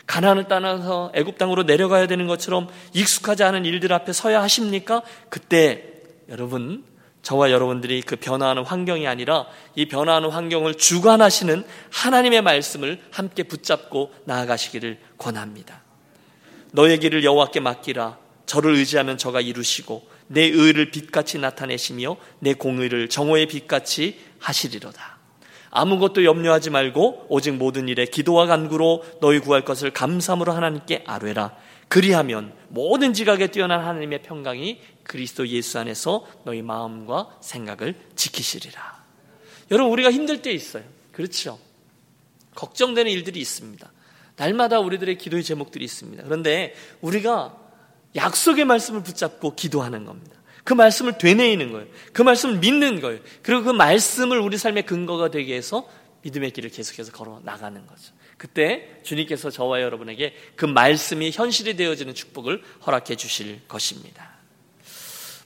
가난을 0.06 0.48
떠나서 0.48 1.12
애굽 1.14 1.38
땅으로 1.38 1.62
내려가야 1.62 2.06
되는 2.06 2.26
것처럼 2.26 2.68
익숙하지 2.92 3.44
않은 3.44 3.64
일들 3.64 3.92
앞에 3.94 4.12
서야 4.12 4.42
하십니까? 4.42 5.00
그때 5.30 5.94
여러분 6.28 6.84
저와 7.22 7.50
여러분들이 7.50 8.02
그 8.02 8.16
변화하는 8.16 8.64
환경이 8.64 9.06
아니라 9.06 9.46
이 9.74 9.86
변화하는 9.86 10.30
환경을 10.30 10.74
주관하시는 10.74 11.64
하나님의 11.90 12.42
말씀을 12.42 13.00
함께 13.10 13.42
붙잡고 13.42 14.12
나아가시기를 14.24 14.98
권합니다. 15.18 15.82
너의 16.72 16.98
길을 16.98 17.24
여호와께 17.24 17.60
맡기라. 17.60 18.18
저를 18.46 18.74
의지하면 18.76 19.18
저가 19.18 19.40
이루시고 19.40 20.08
내 20.28 20.42
의를 20.42 20.90
빛같이 20.90 21.38
나타내시며 21.38 22.16
내 22.38 22.54
공의를 22.54 23.08
정오의 23.08 23.46
빛같이 23.46 24.18
하시리로다. 24.38 25.18
아무것도 25.70 26.24
염려하지 26.24 26.70
말고 26.70 27.26
오직 27.28 27.52
모든 27.52 27.88
일에 27.88 28.06
기도와 28.06 28.46
간구로 28.46 29.04
너희 29.20 29.38
구할 29.38 29.64
것을 29.64 29.90
감사함으로 29.90 30.52
하나님께 30.52 31.04
아뢰라. 31.06 31.54
그리하면 31.88 32.52
모든 32.68 33.12
지각에 33.12 33.48
뛰어난 33.48 33.80
하나님의 33.80 34.22
평강이 34.22 34.80
그리스도 35.02 35.48
예수 35.48 35.78
안에서 35.78 36.26
너희 36.44 36.62
마음과 36.62 37.38
생각을 37.40 37.94
지키시리라. 38.14 39.04
여러분 39.70 39.92
우리가 39.92 40.10
힘들 40.10 40.42
때 40.42 40.52
있어요. 40.52 40.84
그렇죠? 41.12 41.58
걱정되는 42.54 43.10
일들이 43.10 43.40
있습니다. 43.40 43.90
날마다 44.36 44.80
우리들의 44.80 45.18
기도의 45.18 45.42
제목들이 45.42 45.84
있습니다. 45.84 46.24
그런데 46.24 46.74
우리가 47.00 47.56
약속의 48.16 48.64
말씀을 48.64 49.02
붙잡고 49.02 49.54
기도하는 49.54 50.04
겁니다. 50.04 50.36
그 50.64 50.74
말씀을 50.74 51.18
되뇌이는 51.18 51.72
거예요. 51.72 51.86
그 52.12 52.22
말씀을 52.22 52.58
믿는 52.58 53.00
거예요. 53.00 53.20
그리고 53.42 53.64
그 53.64 53.70
말씀을 53.70 54.38
우리 54.38 54.58
삶의 54.58 54.84
근거가 54.84 55.30
되게 55.30 55.56
해서 55.56 55.88
믿음의 56.22 56.50
길을 56.50 56.70
계속해서 56.70 57.12
걸어 57.12 57.40
나가는 57.42 57.86
거죠. 57.86 58.12
그때 58.38 59.00
주님께서 59.02 59.50
저와 59.50 59.82
여러분에게 59.82 60.34
그 60.54 60.64
말씀이 60.64 61.30
현실이 61.32 61.76
되어지는 61.76 62.14
축복을 62.14 62.62
허락해 62.86 63.16
주실 63.16 63.60
것입니다. 63.66 64.38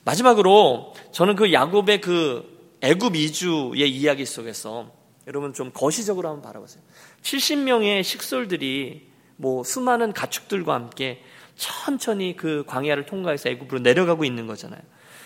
마지막으로 0.05 0.93
저는 1.11 1.35
그 1.35 1.51
야곱의 1.51 2.01
그 2.01 2.77
애굽 2.81 3.15
이주의 3.15 3.89
이야기 3.89 4.25
속에서 4.25 4.91
여러분 5.25 5.53
좀 5.53 5.71
거시적으로 5.73 6.29
한번 6.29 6.43
바라보세요. 6.43 6.83
70명의 7.23 8.03
식솔들이 8.03 9.07
뭐 9.37 9.63
수많은 9.63 10.13
가축들과 10.13 10.73
함께 10.73 11.23
천천히 11.55 12.35
그 12.35 12.63
광야를 12.67 13.05
통과해서 13.05 13.49
애굽으로 13.49 13.79
내려가고 13.79 14.25
있는 14.25 14.47
거잖아요. 14.47 14.81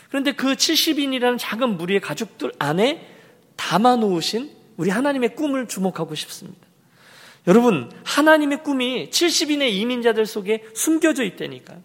그런데 0.09 0.31
그 0.31 0.53
70인이라는 0.53 1.37
작은 1.37 1.77
무리의 1.77 1.99
가족들 1.99 2.53
안에 2.59 3.05
담아 3.55 3.97
놓으신 3.97 4.55
우리 4.77 4.89
하나님의 4.89 5.35
꿈을 5.35 5.67
주목하고 5.67 6.15
싶습니다. 6.15 6.66
여러분, 7.47 7.89
하나님의 8.03 8.63
꿈이 8.63 9.09
70인의 9.09 9.71
이민자들 9.71 10.25
속에 10.25 10.65
숨겨져 10.73 11.23
있다니까요. 11.23 11.81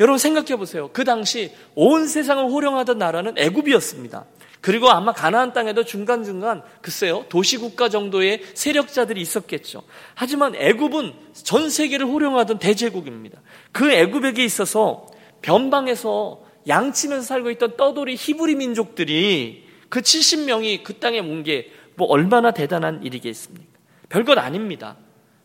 여러분 0.00 0.18
생각해 0.18 0.56
보세요. 0.56 0.90
그 0.92 1.04
당시 1.04 1.52
온 1.74 2.06
세상을 2.06 2.44
호령하던 2.44 2.98
나라는 2.98 3.38
애굽이었습니다. 3.38 4.26
그리고 4.60 4.90
아마 4.90 5.12
가나안 5.12 5.52
땅에도 5.52 5.84
중간중간 5.84 6.62
글쎄요 6.82 7.24
도시 7.28 7.56
국가 7.56 7.88
정도의 7.88 8.42
세력자들이 8.52 9.20
있었겠죠. 9.20 9.84
하지만 10.14 10.54
애굽은 10.56 11.14
전 11.34 11.70
세계를 11.70 12.04
호령하던 12.06 12.58
대제국입니다. 12.58 13.40
그 13.72 13.90
애굽에게 13.90 14.44
있어서 14.44 15.06
변방에서 15.40 16.42
양치면서 16.68 17.24
살고 17.24 17.50
있던 17.52 17.76
떠돌이 17.76 18.16
히브리 18.16 18.56
민족들이 18.56 19.66
그 19.88 20.00
70명이 20.00 20.82
그 20.82 20.98
땅에 20.98 21.20
온 21.20 21.42
게 21.42 21.70
뭐 21.96 22.08
얼마나 22.08 22.50
대단한 22.50 23.02
일이겠습니까? 23.02 23.75
별것 24.08 24.38
아닙니다. 24.38 24.96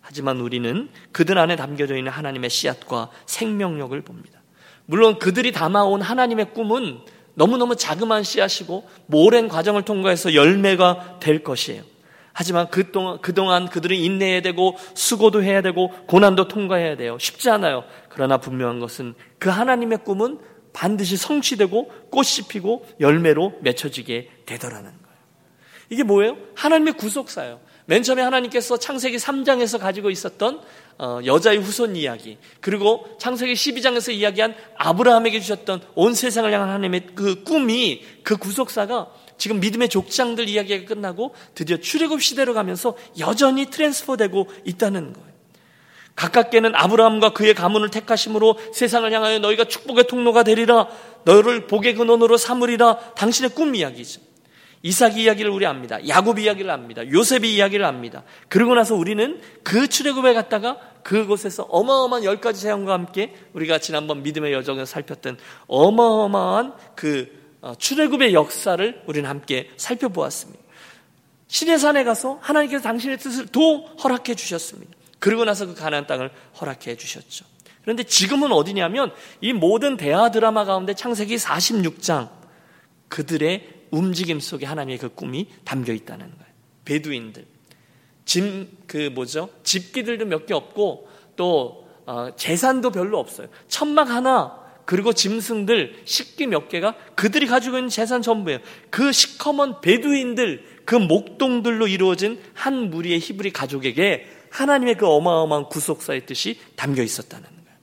하지만 0.02 0.40
우리는 0.40 0.90
그들 1.12 1.38
안에 1.38 1.56
담겨져 1.56 1.96
있는 1.96 2.12
하나님의 2.12 2.50
씨앗과 2.50 3.10
생명력을 3.26 4.00
봅니다. 4.02 4.42
물론 4.86 5.20
그들이 5.20 5.52
담아온 5.52 6.02
하나님의 6.02 6.54
꿈은 6.54 7.00
너무너무 7.34 7.76
자그마한 7.76 8.24
씨앗이고 8.24 8.88
오랜 9.14 9.48
과정을 9.48 9.84
통과해서 9.84 10.34
열매가 10.34 11.20
될 11.20 11.44
것이에요. 11.44 11.84
하지만 12.34 12.70
그동안, 12.70 13.20
그동안 13.22 13.70
그들은 13.70 13.96
인내해야 13.96 14.42
되고 14.42 14.78
수고도 14.96 15.44
해야 15.44 15.62
되고 15.62 15.90
고난도 16.08 16.48
통과해야 16.48 16.96
돼요. 16.96 17.18
쉽지 17.20 17.50
않아요. 17.50 17.84
그러나 18.10 18.38
분명한 18.38 18.80
것은 18.80 19.16
그 19.38 19.50
하나님의 19.50 20.00
꿈은 20.04 20.40
반드시 20.74 21.18
성취되고 21.18 21.92
꽃이 22.10 22.48
피고 22.48 22.86
열매로 23.00 23.60
맺혀지게 23.62 24.30
되더라는 24.46 24.84
거예요. 24.84 25.18
이게 25.90 26.04
뭐예요? 26.04 26.38
하나님의 26.56 26.94
구속사예요. 26.94 27.60
맨 27.86 28.04
처음에 28.04 28.22
하나님께서 28.22 28.78
창세기 28.78 29.18
3장에서 29.18 29.80
가지고 29.80 30.10
있었던 30.10 30.62
어, 30.98 31.20
여자의 31.26 31.58
후손 31.58 31.96
이야기, 31.96 32.38
그리고 32.60 33.08
창세기 33.20 33.54
12장에서 33.54 34.14
이야기한 34.14 34.56
아브라함에게 34.78 35.40
주셨던 35.40 35.82
온 35.96 36.14
세상을 36.14 36.52
향한 36.54 36.70
하나님의 36.70 37.08
그 37.16 37.44
꿈이 37.44 38.04
그 38.24 38.38
구속사가 38.38 39.10
지금 39.38 39.60
믿음의 39.60 39.90
족장들 39.90 40.48
이야기가 40.48 40.86
끝나고 40.86 41.34
드디어 41.56 41.78
출애굽 41.78 42.22
시대로 42.22 42.54
가면서 42.54 42.96
여전히 43.18 43.66
트랜스퍼되고 43.66 44.48
있다는 44.66 45.14
거예요. 45.14 45.32
가깝게는 46.16 46.76
아브라함과 46.76 47.34
그의 47.34 47.56
가문을 47.56 47.90
택하심으로 47.90 48.60
세상을 48.74 49.12
향하여 49.12 49.40
너희가 49.40 49.64
축복의 49.64 50.06
통로가 50.06 50.44
되리라 50.44 50.88
너를 51.24 51.66
복의 51.66 51.96
근원으로 51.96 52.38
삼으리라 52.38 53.14
당신의 53.16 53.52
꿈 53.52 53.74
이야기죠. 53.74 54.22
이삭 54.84 55.18
이야기를 55.18 55.52
우리 55.52 55.66
압니다. 55.66 56.06
야곱 56.08 56.40
이야기를 56.40 56.70
압니다. 56.72 57.08
요셉 57.12 57.46
이야기를 57.46 57.86
압니다. 57.86 58.24
그러고 58.48 58.74
나서 58.74 58.96
우리는 58.96 59.40
그 59.64 59.88
출애굽에 59.88 60.34
갔다가 60.34 60.80
그곳에서 61.04 61.64
어마어마한 61.64 62.24
열 62.24 62.42
가지 62.42 62.62
재앙과 62.62 62.94
함께 62.94 63.36
우리가 63.54 63.78
지난번 63.80 64.24
믿음의 64.24 64.54
여정에서 64.54 64.86
살폈던 64.86 65.38
어마어마한 65.68 66.74
그 66.96 67.42
어, 67.62 67.76
출애굽의 67.76 68.34
역사를 68.34 69.04
우리는 69.06 69.30
함께 69.30 69.70
살펴보았습니다. 69.78 70.62
신의 71.48 71.78
산에 71.78 72.04
가서 72.04 72.40
하나님께서 72.42 72.82
당신의 72.82 73.18
뜻을 73.18 73.48
도 73.48 73.86
허락해 74.04 74.34
주셨습니다. 74.36 74.94
그리고 75.20 75.46
나서 75.46 75.68
그 75.68 75.76
가나안 75.76 76.08
땅을 76.08 76.32
허락해 76.60 76.96
주셨죠. 76.98 77.46
그런데 77.84 78.04
지금은 78.04 78.52
어디냐면 78.52 79.12
이 79.42 79.54
모든 79.54 79.98
대하 79.98 80.32
드라마 80.32 80.66
가운데 80.66 80.94
창세기 80.94 81.36
46장 81.36 82.30
그들의 83.10 83.81
움직임 83.92 84.40
속에 84.40 84.66
하나님의 84.66 84.98
그 84.98 85.10
꿈이 85.14 85.48
담겨 85.64 85.94
있다는 85.94 86.26
거예요. 86.26 86.52
베두인들. 86.86 87.46
짐, 88.26 88.70
그 88.88 89.10
뭐죠? 89.14 89.50
집기들도 89.64 90.26
몇 90.26 90.46
개 90.46 90.54
없고 90.54 91.10
또 91.36 91.88
어, 92.06 92.36
재산도 92.36 92.92
별로 92.92 93.20
없어요. 93.20 93.48
천막 93.68 94.10
하나 94.10 94.60
그리고 94.86 95.14
짐승들 95.14 96.02
식기 96.06 96.48
몇 96.48 96.68
개가 96.68 96.96
그들이 97.16 97.46
가지고 97.48 97.78
있는 97.78 97.90
재산 97.90 98.22
전부예요. 98.22 98.60
그 98.90 99.12
시커먼 99.12 99.82
베두인들 99.82 100.82
그 100.86 100.96
목동들로 100.96 101.88
이루어진 101.88 102.42
한 102.54 102.90
무리의 102.90 103.20
히브리 103.20 103.52
가족에게 103.52 104.28
하나님의 104.50 104.96
그 104.96 105.08
어마어마한 105.08 105.70
구속사의 105.70 106.26
뜻이 106.26 106.60
담겨 106.76 107.04
있었다는 107.04 107.44
거예요. 107.44 107.78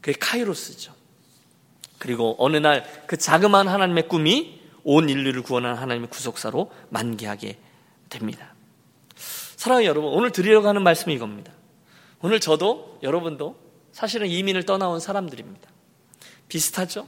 그게 0.00 0.16
카이로스죠. 0.18 0.92
그리고 1.98 2.36
어느 2.38 2.56
날 2.58 2.84
그 3.06 3.16
자그마한 3.16 3.68
하나님의 3.68 4.08
꿈이 4.08 4.57
온 4.90 5.10
인류를 5.10 5.42
구원하는 5.42 5.76
하나님의 5.76 6.08
구속사로 6.08 6.70
만개하게 6.88 7.58
됩니다. 8.08 8.54
사랑하는 9.16 9.86
여러분, 9.86 10.10
오늘 10.14 10.32
드리려고 10.32 10.66
하는 10.66 10.82
말씀이 10.82 11.14
이겁니다. 11.14 11.52
오늘 12.22 12.40
저도 12.40 12.98
여러분도 13.02 13.54
사실은 13.92 14.28
이민을 14.28 14.62
떠나온 14.62 14.98
사람들입니다. 14.98 15.68
비슷하죠? 16.48 17.06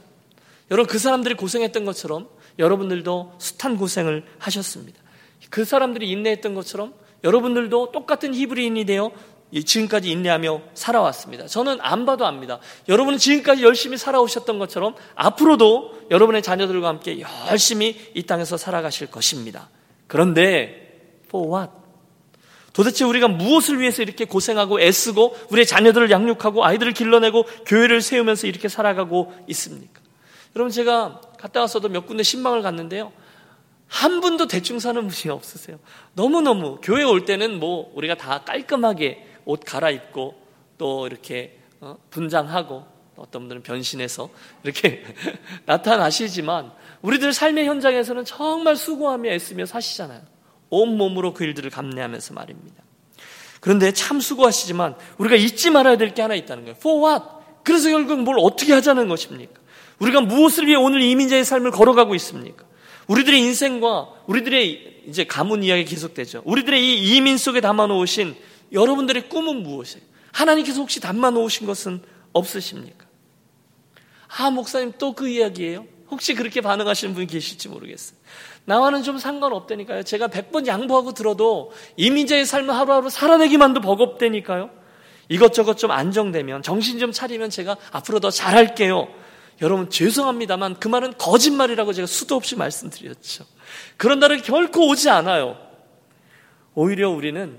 여러분 0.69 0.91
그 0.91 0.99
사람들이 0.99 1.33
고생했던 1.33 1.83
것처럼 1.85 2.29
여러분들도 2.59 3.33
숱한 3.39 3.77
고생을 3.77 4.25
하셨습니다. 4.37 5.01
그 5.49 5.65
사람들이 5.65 6.07
인내했던 6.11 6.53
것처럼 6.53 6.93
여러분들도 7.23 7.91
똑같은 7.93 8.35
히브리인이 8.35 8.85
되어 8.85 9.11
지금까지 9.59 10.09
인내하며 10.09 10.61
살아왔습니다. 10.73 11.47
저는 11.47 11.79
안 11.81 12.05
봐도 12.05 12.25
압니다. 12.25 12.59
여러분은 12.87 13.19
지금까지 13.19 13.63
열심히 13.63 13.97
살아오셨던 13.97 14.59
것처럼 14.59 14.95
앞으로도 15.15 16.07
여러분의 16.09 16.41
자녀들과 16.41 16.87
함께 16.87 17.21
열심히 17.49 17.99
이 18.13 18.23
땅에서 18.23 18.55
살아가실 18.55 19.07
것입니다. 19.11 19.69
그런데 20.07 21.01
for 21.27 21.53
what? 21.53 21.81
도대체 22.73 23.03
우리가 23.03 23.27
무엇을 23.27 23.79
위해서 23.79 24.01
이렇게 24.01 24.25
고생하고 24.25 24.79
애쓰고 24.79 25.35
우리의 25.49 25.65
자녀들을 25.65 26.09
양육하고 26.09 26.63
아이들을 26.63 26.93
길러내고 26.93 27.43
교회를 27.65 28.01
세우면서 28.01 28.47
이렇게 28.47 28.69
살아가고 28.69 29.33
있습니까? 29.47 30.01
여러분 30.55 30.71
제가 30.71 31.21
갔다 31.37 31.61
와서도 31.61 31.89
몇 31.89 32.05
군데 32.05 32.23
신방을 32.23 32.61
갔는데요. 32.61 33.11
한 33.87 34.21
분도 34.21 34.47
대충 34.47 34.79
사는 34.79 35.05
분이 35.05 35.31
없으세요. 35.33 35.77
너무너무 36.13 36.79
교회 36.81 37.03
올 37.03 37.25
때는 37.25 37.59
뭐 37.59 37.91
우리가 37.93 38.15
다 38.15 38.41
깔끔하게 38.45 39.30
옷 39.45 39.61
갈아입고 39.65 40.35
또 40.77 41.07
이렇게 41.07 41.57
어, 41.79 41.97
분장하고 42.09 42.85
어떤 43.15 43.41
분들은 43.41 43.63
변신해서 43.63 44.29
이렇게 44.63 45.03
나타나시지만 45.65 46.71
우리들 47.01 47.33
삶의 47.33 47.65
현장에서는 47.65 48.25
정말 48.25 48.75
수고하며 48.75 49.31
애쓰며 49.31 49.65
사시잖아요. 49.65 50.21
온몸으로 50.69 51.33
그 51.33 51.43
일들을 51.43 51.69
감내하면서 51.69 52.33
말입니다. 52.33 52.83
그런데 53.59 53.91
참 53.91 54.19
수고하시지만 54.19 54.95
우리가 55.17 55.35
잊지 55.35 55.69
말아야 55.69 55.97
될 55.97 56.13
게 56.13 56.21
하나 56.21 56.33
있다는 56.35 56.63
거예요. 56.63 56.75
For 56.79 57.05
what? 57.07 57.25
그래서 57.63 57.89
결국 57.89 58.21
뭘 58.21 58.37
어떻게 58.39 58.73
하자는 58.73 59.07
것입니까? 59.07 59.53
우리가 59.99 60.21
무엇을 60.21 60.65
위해 60.65 60.75
오늘 60.75 61.01
이민자의 61.01 61.45
삶을 61.45 61.69
걸어가고 61.71 62.15
있습니까? 62.15 62.65
우리들의 63.07 63.39
인생과 63.39 64.09
우리들의 64.25 65.03
이제 65.07 65.25
가문 65.25 65.63
이야기 65.63 65.85
계속되죠. 65.85 66.41
우리들의 66.45 66.83
이 66.83 67.15
이민 67.17 67.37
속에 67.37 67.61
담아 67.61 67.87
놓으신 67.87 68.35
여러분들의 68.71 69.29
꿈은 69.29 69.63
무엇이에요? 69.63 70.05
하나님께서 70.31 70.79
혹시 70.79 70.99
담아 70.99 71.31
놓으신 71.31 71.67
것은 71.67 72.01
없으십니까? 72.33 73.05
아, 74.37 74.49
목사님 74.49 74.93
또 74.97 75.13
그 75.13 75.27
이야기예요? 75.27 75.85
혹시 76.09 76.33
그렇게 76.33 76.61
반응하시는 76.61 77.13
분이 77.13 77.27
계실지 77.27 77.69
모르겠어요. 77.69 78.17
나와는 78.65 79.03
좀 79.03 79.17
상관없다니까요. 79.17 80.03
제가 80.03 80.27
100번 80.27 80.67
양보하고 80.67 81.13
들어도 81.13 81.71
이민자의 81.97 82.45
삶을 82.45 82.75
하루하루 82.75 83.09
살아내기만도 83.09 83.81
버겁다니까요. 83.81 84.69
이것저것 85.29 85.77
좀 85.77 85.91
안정되면 85.91 86.61
정신 86.63 86.99
좀 86.99 87.11
차리면 87.11 87.49
제가 87.49 87.77
앞으로 87.91 88.19
더 88.19 88.29
잘할게요. 88.29 89.07
여러분 89.61 89.89
죄송합니다만 89.89 90.79
그 90.79 90.87
말은 90.87 91.17
거짓말이라고 91.17 91.93
제가 91.93 92.05
수도 92.05 92.35
없이 92.35 92.55
말씀드렸죠. 92.55 93.45
그런 93.95 94.19
날은 94.19 94.41
결코 94.41 94.87
오지 94.89 95.09
않아요. 95.09 95.57
오히려 96.73 97.09
우리는 97.09 97.57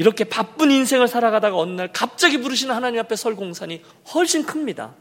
이렇게 0.00 0.24
바쁜 0.24 0.70
인생을 0.70 1.08
살아가다가 1.08 1.58
어느 1.58 1.72
날 1.72 1.92
갑자기 1.92 2.38
부르시는 2.40 2.74
하나님 2.74 3.00
앞에 3.00 3.16
설 3.16 3.36
공산이 3.36 3.82
훨씬 4.14 4.46
큽니다. 4.46 4.94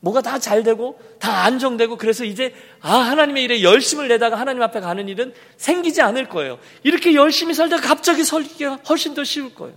뭐가 0.00 0.22
다 0.22 0.38
잘 0.38 0.62
되고 0.62 0.98
다 1.18 1.44
안정되고 1.44 1.98
그래서 1.98 2.24
이제 2.24 2.54
아 2.80 2.96
하나님의 2.96 3.44
일에 3.44 3.62
열심을 3.62 4.08
내다가 4.08 4.40
하나님 4.40 4.62
앞에 4.62 4.80
가는 4.80 5.06
일은 5.06 5.34
생기지 5.58 6.00
않을 6.00 6.30
거예요. 6.30 6.58
이렇게 6.82 7.12
열심히 7.12 7.52
살다가 7.52 7.86
갑자기 7.86 8.24
설기가 8.24 8.78
훨씬 8.88 9.12
더 9.12 9.22
쉬울 9.22 9.54
거예요. 9.54 9.76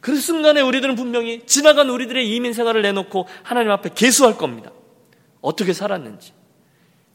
그 0.00 0.14
순간에 0.14 0.60
우리들은 0.60 0.94
분명히 0.94 1.44
지나간 1.44 1.90
우리들의 1.90 2.30
이민 2.30 2.52
생활을 2.52 2.82
내놓고 2.82 3.26
하나님 3.42 3.72
앞에 3.72 3.90
개수할 3.92 4.38
겁니다. 4.38 4.70
어떻게 5.40 5.72
살았는지. 5.72 6.32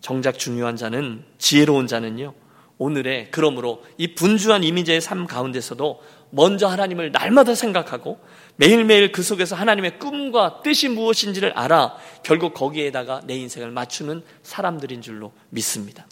정작 0.02 0.38
중요한 0.38 0.76
자는 0.76 1.24
지혜로운 1.38 1.88
자는요. 1.88 2.34
오늘의 2.82 3.28
그러므로 3.30 3.84
이 4.00 4.16
분주한 4.16 4.64
이민자의 4.64 5.02
삶 5.02 5.28
가운데서도 5.28 6.02
먼저 6.32 6.66
하나님을 6.66 7.12
날마다 7.12 7.54
생각하고 7.54 8.20
매일매일 8.56 9.12
그 9.12 9.22
속에서 9.22 9.56
하나님의 9.56 10.00
꿈과 10.00 10.62
뜻이 10.64 10.90
무엇인지를 10.90 11.52
알아 11.52 11.96
결국 12.24 12.56
거기에다가 12.56 13.22
내 13.26 13.36
인생을 13.36 13.70
맞추는 13.70 14.24
사람들인 14.42 15.04
줄로 15.04 15.32
믿습니다. 15.50 16.08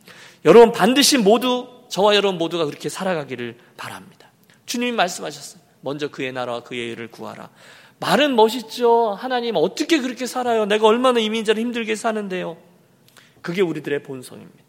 여러분 0.46 0.72
반드시 0.72 1.18
모두 1.18 1.68
저와 1.90 2.14
여러분 2.14 2.38
모두가 2.38 2.66
그렇게 2.66 2.88
살아가기를 2.88 3.58
바랍니다. 3.76 4.32
주님이 4.68 4.92
말씀하셨어요. 4.92 5.64
먼저 5.82 6.10
그의 6.10 6.32
나라와 6.34 6.62
그의 6.62 6.92
일을 6.92 7.10
구하라. 7.10 7.50
말은 8.00 8.36
멋있죠. 8.36 9.14
하나님 9.14 9.56
어떻게 9.56 10.00
그렇게 10.02 10.28
살아요? 10.28 10.68
내가 10.68 10.86
얼마나 10.86 11.20
이민자를 11.20 11.60
힘들게 11.60 11.96
사는데요. 11.96 12.58
그게 13.42 13.64
우리들의 13.64 14.04
본성입니다. 14.04 14.69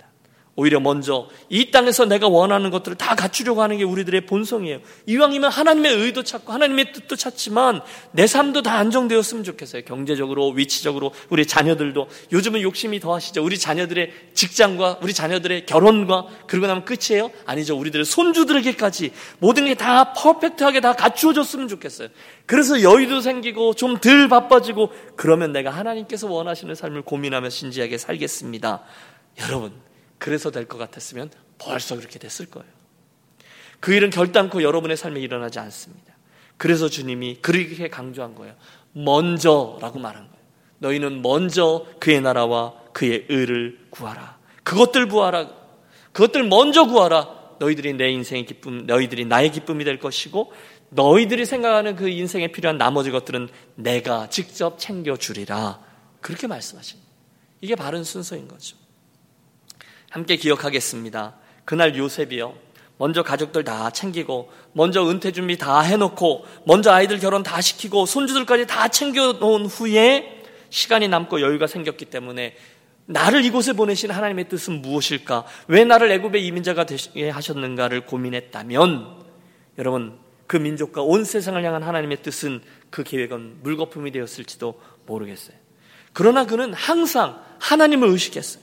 오히려 0.61 0.79
먼저 0.79 1.29
이 1.49 1.71
땅에서 1.71 2.05
내가 2.05 2.29
원하는 2.29 2.71
것들을 2.71 2.97
다 2.97 3.15
갖추려고 3.15 3.63
하는 3.63 3.79
게 3.79 3.85
우리들의 3.85 4.27
본성이에요. 4.27 4.79
이왕이면 5.07 5.51
하나님의 5.51 5.93
의도 5.97 6.23
찾고 6.23 6.53
하나님의 6.53 6.93
뜻도 6.93 7.17
찾지만 7.17 7.81
내 8.13 8.27
삶도 8.27 8.63
다 8.63 8.75
안정되었으면 8.75 9.43
좋겠어요. 9.45 9.83
경제적으로, 9.83 10.51
위치적으로, 10.51 11.13
우리 11.31 11.47
자녀들도 11.47 12.09
요즘은 12.31 12.63
욕심이 12.63 13.01
더 13.01 13.15
하시죠. 13.15 13.43
우리 13.43 13.59
자녀들의 13.59 14.13
직장과 14.35 14.99
우리 15.03 15.13
자녀들의 15.13 15.67
결혼과 15.67 16.27
그러고 16.47 16.67
나면 16.67 16.85
끝이에요? 16.85 17.31
아니죠. 17.47 17.77
우리들의 17.77 18.05
손주들에게까지 18.05 19.13
모든 19.41 19.65
게 19.65 19.81
다 19.81 20.13
퍼펙트하게 20.13 20.81
다 20.81 20.93
갖추어졌으면 20.93 21.67
좋겠어요. 21.69 22.09
그래서 22.45 22.83
여유도 22.83 23.23
생기고 23.23 23.73
좀 23.75 24.01
덜 24.01 24.29
바빠지고 24.29 24.93
그러면 25.17 25.53
내가 25.53 25.71
하나님께서 25.71 26.31
원하시는 26.31 26.75
삶을 26.75 27.03
고민하며 27.03 27.49
진지하게 27.49 27.97
살겠습니다. 27.97 28.83
여러분, 29.41 29.73
그래서 30.21 30.53
될 30.53 30.67
것 30.69 30.79
같았으면 30.79 31.31
벌써 31.59 31.97
그렇게 31.97 32.21
됐을 32.21 32.47
거예요. 32.47 32.71
그 33.81 33.93
일은 33.93 34.11
결단코 34.11 34.63
여러분의 34.63 34.97
삶에 34.97 35.19
일어나지 35.19 35.59
않습니다. 35.59 36.15
그래서 36.57 36.89
주님이 36.89 37.39
그렇게 37.43 37.89
강조한 37.89 38.35
거예요. 38.37 38.55
먼저라고 38.93 39.99
말한 39.99 40.29
거예요. 40.29 40.41
너희는 40.79 41.23
먼저 41.23 41.87
그의 41.99 42.21
나라와 42.21 42.75
그의 42.93 43.27
의를 43.29 43.79
구하라. 43.91 44.39
그것들 44.63 45.09
구하라. 45.09 45.51
그것들 46.13 46.45
먼저 46.45 46.87
구하라. 46.87 47.41
너희들이 47.59 47.95
내 47.95 48.11
인생의 48.11 48.47
기쁨, 48.47 48.87
너희들이 48.87 49.25
나의 49.25 49.51
기쁨이 49.51 49.85
될 49.85 49.99
것이고 49.99 50.53
너희들이 50.91 51.47
생각하는 51.47 51.97
그 51.97 52.09
인생에 52.09 52.49
필요한 52.49 52.79
나머지 52.79 53.11
것들은 53.11 53.49
내가 53.77 54.29
직접 54.29 54.79
챙겨주리라. 54.79 55.81
그렇게 56.21 56.47
말씀하십니다. 56.47 57.09
이게 57.61 57.75
바른 57.75 58.05
순서인 58.05 58.49
거죠. 58.49 58.77
함께 60.11 60.37
기억하겠습니다. 60.37 61.37
그날 61.65 61.97
요셉이요. 61.97 62.55
먼저 62.99 63.23
가족들 63.23 63.65
다 63.65 63.89
챙기고, 63.89 64.51
먼저 64.75 65.09
은퇴 65.09 65.33
준비 65.33 65.57
다 65.57 65.81
해놓고, 65.81 66.45
먼저 66.67 66.93
아이들 66.93 67.19
결혼 67.19 67.43
다 67.43 67.63
시키고, 67.63 68.05
손주들까지 68.05 68.67
다 68.67 68.89
챙겨놓은 68.89 69.65
후에 69.65 70.43
시간이 70.69 71.09
남고 71.09 71.41
여유가 71.41 71.67
생겼기 71.67 72.07
때문에 72.07 72.57
나를 73.07 73.45
이곳에 73.45 73.73
보내신 73.73 74.11
하나님의 74.11 74.49
뜻은 74.49 74.83
무엇일까? 74.83 75.47
왜 75.69 75.85
나를 75.85 76.11
애굽의 76.13 76.45
이민자가 76.47 76.85
되게 76.85 77.31
하셨는가를 77.31 78.05
고민했다면, 78.05 79.17
여러분, 79.79 80.19
그 80.47 80.57
민족과 80.57 81.03
온 81.03 81.25
세상을 81.25 81.63
향한 81.65 81.83
하나님의 81.85 82.23
뜻은 82.23 82.61
그 82.91 83.05
계획은 83.05 83.63
물거품이 83.63 84.11
되었을지도 84.11 84.81
모르겠어요. 85.07 85.57
그러나 86.13 86.45
그는 86.45 86.75
항상 86.75 87.41
하나님을 87.61 88.09
의식했어요. 88.09 88.60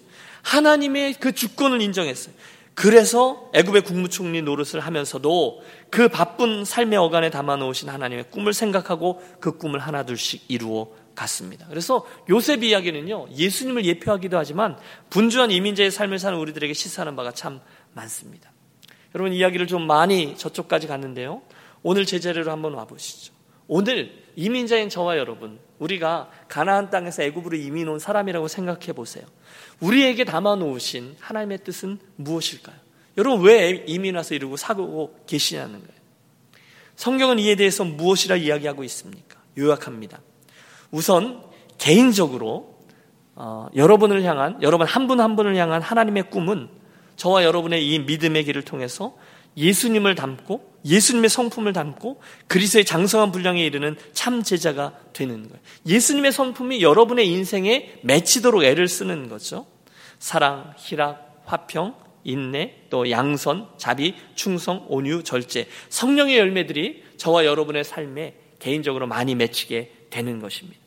하나님의 0.48 1.16
그 1.16 1.34
주권을 1.34 1.82
인정했어요. 1.82 2.34
그래서 2.74 3.50
애굽의 3.54 3.82
국무총리 3.82 4.42
노릇을 4.42 4.80
하면서도 4.80 5.62
그 5.90 6.08
바쁜 6.08 6.64
삶의 6.64 6.98
어간에 6.98 7.30
담아 7.30 7.58
놓으신 7.58 7.90
하나님의 7.90 8.26
꿈을 8.30 8.54
생각하고 8.54 9.22
그 9.40 9.58
꿈을 9.58 9.80
하나둘씩 9.80 10.46
이루어 10.48 10.88
갔습니다. 11.16 11.66
그래서 11.70 12.06
요셉 12.30 12.64
이야기는요, 12.64 13.30
예수님을 13.36 13.84
예표하기도 13.86 14.38
하지만 14.38 14.78
분주한 15.10 15.52
이민자의 15.52 15.92
삶을 15.92 16.20
사는 16.20 16.38
우리들에게 16.38 16.72
시사하는 16.72 17.16
바가 17.16 17.32
참 17.32 17.60
많습니다. 17.94 18.52
여러분 19.16 19.34
이야기를 19.34 19.68
좀 19.68 19.88
많이 19.88 20.38
저쪽까지 20.38 20.88
갔는데요. 20.88 21.42
오늘 21.82 22.06
제자리로 22.06 22.52
한번 22.52 22.74
와보시죠. 22.76 23.34
오늘 23.68 24.14
이민자인 24.36 24.90
저와 24.90 25.18
여러분, 25.18 25.60
우리가 25.80 26.30
가나안 26.48 26.90
땅에서 26.90 27.24
애굽으로 27.24 27.58
이민 27.58 27.88
온 27.88 28.00
사람이라고 28.00 28.48
생각해 28.48 28.94
보세요. 28.94 29.26
우리에게 29.80 30.24
담아 30.24 30.56
놓으신 30.56 31.16
하나님의 31.20 31.60
뜻은 31.64 32.00
무엇일까요? 32.16 32.76
여러분 33.18 33.46
왜 33.46 33.84
이민 33.88 34.16
와서 34.16 34.36
이러고 34.36 34.58
사고 34.58 35.16
계시냐는 35.26 35.80
거예요. 35.80 35.98
성경은 36.96 37.40
이에 37.40 37.56
대해서 37.56 37.84
무엇이라 37.84 38.38
이야기하고 38.38 38.84
있습니까? 38.86 39.40
요약합니다. 39.58 40.20
우선 40.92 41.44
개인적으로 41.78 42.78
어, 43.36 43.68
여러분을 43.76 44.24
향한 44.24 44.62
여러분 44.64 44.88
한 44.88 45.08
분한 45.08 45.32
한 45.32 45.36
분을 45.36 45.56
향한 45.56 45.82
하나님의 45.82 46.32
꿈은 46.32 46.70
저와 47.18 47.44
여러분의 47.44 47.88
이 47.88 48.00
믿음의 48.00 48.46
길을 48.46 48.64
통해서 48.64 49.16
예수님을 49.58 50.16
닮고 50.16 50.78
예수님의 50.86 51.30
성품을 51.30 51.74
닮고 51.74 52.22
그리스의 52.48 52.86
장성한 52.86 53.32
분량에 53.32 53.66
이르는 53.66 53.98
참 54.14 54.44
제자가 54.44 54.98
되는 55.14 55.48
거예요. 55.48 55.60
예수님의 55.86 56.32
성품이 56.32 56.82
여러분의 56.82 57.28
인생에 57.28 58.00
맺히도록 58.04 58.64
애를 58.64 58.88
쓰는 58.88 59.28
거죠. 59.28 59.66
사랑, 60.20 60.74
희락, 60.78 61.44
화평, 61.46 61.96
인내, 62.24 62.76
또 62.90 63.10
양선, 63.10 63.68
자비, 63.78 64.16
충성, 64.36 64.86
온유, 64.90 65.24
절제. 65.24 65.68
성령의 65.90 66.38
열매들이 66.38 67.04
저와 67.18 67.46
여러분의 67.46 67.84
삶에 67.84 68.36
개인적으로 68.60 69.08
많이 69.08 69.36
맺히게 69.36 70.08
되는 70.10 70.40
것입니다. 70.40 70.80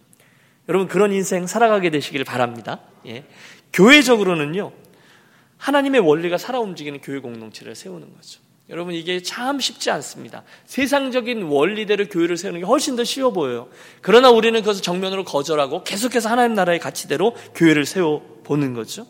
여러분 0.69 0.87
그런 0.87 1.13
인생 1.13 1.47
살아가게 1.47 1.91
되시길 1.91 2.25
바랍니다. 2.25 2.81
예. 3.07 3.25
교회적으로는요. 3.73 4.73
하나님의 5.57 6.01
원리가 6.01 6.39
살아 6.39 6.61
움직이는 6.61 7.01
교회 7.01 7.19
공동체를 7.19 7.75
세우는 7.75 8.15
거죠. 8.15 8.41
여러분 8.71 8.95
이게 8.95 9.21
참 9.21 9.59
쉽지 9.59 9.91
않습니다. 9.91 10.45
세상적인 10.65 11.43
원리대로 11.43 12.07
교회를 12.07 12.37
세우는 12.37 12.61
게 12.61 12.67
훨씬 12.67 12.95
더 12.95 13.03
쉬워 13.03 13.33
보여요. 13.33 13.69
그러나 14.01 14.31
우리는 14.31 14.59
그것을 14.61 14.83
정면으로 14.83 15.25
거절하고 15.25 15.83
계속해서 15.83 16.29
하나님 16.29 16.55
나라의 16.55 16.79
가치대로 16.79 17.35
교회를 17.55 17.85
세워 17.85 18.23
보는 18.45 18.75
거죠. 18.75 19.07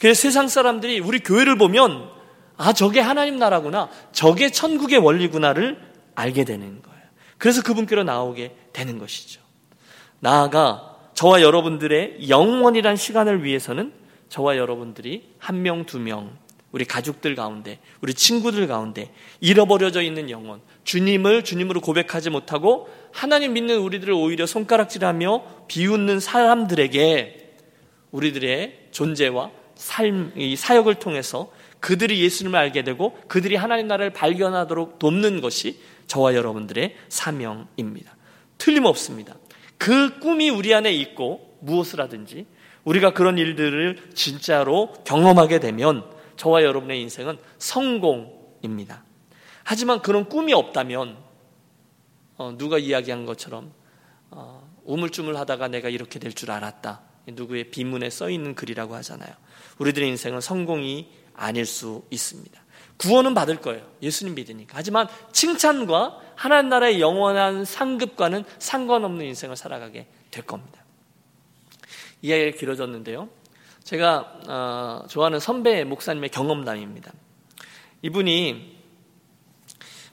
그래서 0.00 0.20
세상 0.20 0.48
사람들이 0.48 0.98
우리 0.98 1.20
교회를 1.20 1.56
보면 1.56 2.10
아 2.56 2.72
저게 2.72 3.00
하나님 3.00 3.38
나라구나, 3.38 3.88
저게 4.12 4.50
천국의 4.50 4.98
원리구나를 4.98 5.78
알게 6.14 6.44
되는 6.44 6.82
거예요. 6.82 7.02
그래서 7.38 7.62
그분께로 7.62 8.02
나오게 8.02 8.56
되는 8.72 8.98
것이죠. 8.98 9.40
나아가 10.18 10.96
저와 11.14 11.42
여러분들의 11.42 12.28
영원이란 12.28 12.96
시간을 12.96 13.44
위해서는 13.44 13.92
저와 14.28 14.56
여러분들이 14.56 15.34
한 15.38 15.62
명, 15.62 15.84
두 15.86 16.00
명, 16.00 16.36
우리 16.74 16.84
가족들 16.84 17.36
가운데, 17.36 17.78
우리 18.00 18.14
친구들 18.14 18.66
가운데 18.66 19.12
잃어버려져 19.38 20.02
있는 20.02 20.28
영혼, 20.28 20.60
주님을 20.82 21.44
주님으로 21.44 21.80
고백하지 21.80 22.30
못하고 22.30 22.88
하나님 23.12 23.52
믿는 23.52 23.78
우리들을 23.78 24.12
오히려 24.12 24.44
손가락질하며 24.44 25.66
비웃는 25.68 26.18
사람들에게 26.18 27.58
우리들의 28.10 28.88
존재와 28.90 29.52
삶, 29.76 30.32
이 30.34 30.56
사역을 30.56 30.96
통해서 30.96 31.52
그들이 31.78 32.20
예수님을 32.20 32.58
알게 32.58 32.82
되고 32.82 33.16
그들이 33.28 33.54
하나님 33.54 33.86
나라를 33.86 34.10
발견하도록 34.10 34.98
돕는 34.98 35.42
것이 35.42 35.78
저와 36.08 36.34
여러분들의 36.34 36.96
사명입니다. 37.08 38.16
틀림없습니다. 38.58 39.36
그 39.78 40.18
꿈이 40.18 40.50
우리 40.50 40.74
안에 40.74 40.92
있고 40.92 41.56
무엇을 41.60 42.00
하든지 42.00 42.46
우리가 42.82 43.12
그런 43.12 43.38
일들을 43.38 44.10
진짜로 44.14 44.92
경험하게 45.04 45.60
되면 45.60 46.13
저와 46.36 46.62
여러분의 46.62 47.00
인생은 47.02 47.38
성공입니다. 47.58 49.04
하지만 49.62 50.02
그런 50.02 50.28
꿈이 50.28 50.52
없다면 50.52 51.16
어, 52.36 52.54
누가 52.58 52.78
이야기한 52.78 53.24
것처럼 53.26 53.72
어, 54.30 54.68
우물쭈물 54.84 55.36
하다가 55.36 55.68
내가 55.68 55.88
이렇게 55.88 56.18
될 56.18 56.32
줄 56.32 56.50
알았다. 56.50 57.00
누구의 57.26 57.70
비문에 57.70 58.10
써 58.10 58.28
있는 58.28 58.54
글이라고 58.54 58.94
하잖아요. 58.96 59.32
우리들의 59.78 60.08
인생은 60.10 60.40
성공이 60.40 61.10
아닐 61.34 61.64
수 61.64 62.04
있습니다. 62.10 62.62
구원은 62.98 63.34
받을 63.34 63.56
거예요. 63.60 63.88
예수님 64.02 64.34
믿으니까. 64.34 64.76
하지만 64.76 65.08
칭찬과 65.32 66.20
하나님 66.36 66.68
나라의 66.68 67.00
영원한 67.00 67.64
상급과는 67.64 68.44
상관없는 68.58 69.24
인생을 69.26 69.56
살아가게 69.56 70.06
될 70.30 70.44
겁니다. 70.44 70.84
이야기가 72.22 72.56
길어졌는데요. 72.58 73.28
제가 73.84 74.32
어, 74.48 75.06
좋아하는 75.08 75.38
선배 75.38 75.84
목사님의 75.84 76.30
경험담입니다. 76.30 77.12
이분이 78.02 78.74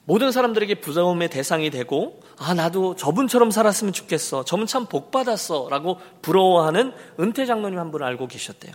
모든 0.04 0.30
사람들에게 0.32 0.76
부러움의 0.76 1.30
대상이 1.30 1.70
되고 1.70 2.20
아 2.38 2.54
나도 2.54 2.96
저분처럼 2.96 3.50
살았으면 3.50 3.92
좋겠어. 3.92 4.44
저분 4.44 4.66
참 4.66 4.86
복 4.86 5.10
받았어라고 5.10 6.00
부러워하는 6.20 6.92
은퇴 7.20 7.46
장로님 7.46 7.78
한 7.78 7.90
분을 7.90 8.06
알고 8.06 8.28
계셨대요. 8.28 8.72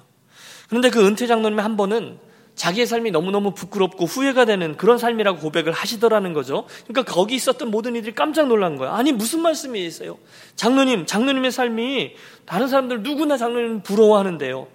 그런데 0.69 0.89
그 0.89 1.05
은퇴 1.05 1.27
장로님 1.27 1.59
한 1.59 1.77
번은 1.77 2.19
자기의 2.55 2.87
삶이 2.87 3.11
너무너무 3.11 3.51
부끄럽고 3.51 4.05
후회가 4.05 4.45
되는 4.45 4.77
그런 4.77 4.97
삶이라고 4.97 5.39
고백을 5.39 5.73
하시더라는 5.73 6.33
거죠. 6.33 6.65
그러니까 6.87 7.13
거기 7.13 7.35
있었던 7.35 7.69
모든 7.69 7.95
이들이 7.95 8.15
깜짝 8.15 8.47
놀란 8.47 8.77
거예요. 8.77 8.93
아니, 8.95 9.11
무슨 9.11 9.41
말씀이세요? 9.43 10.17
장로님, 10.55 11.05
장로님의 11.05 11.51
삶이 11.51 12.15
다른 12.47 12.67
사람들 12.67 13.03
누구나 13.03 13.37
장로님 13.37 13.83
부러워하는데요. 13.83 14.67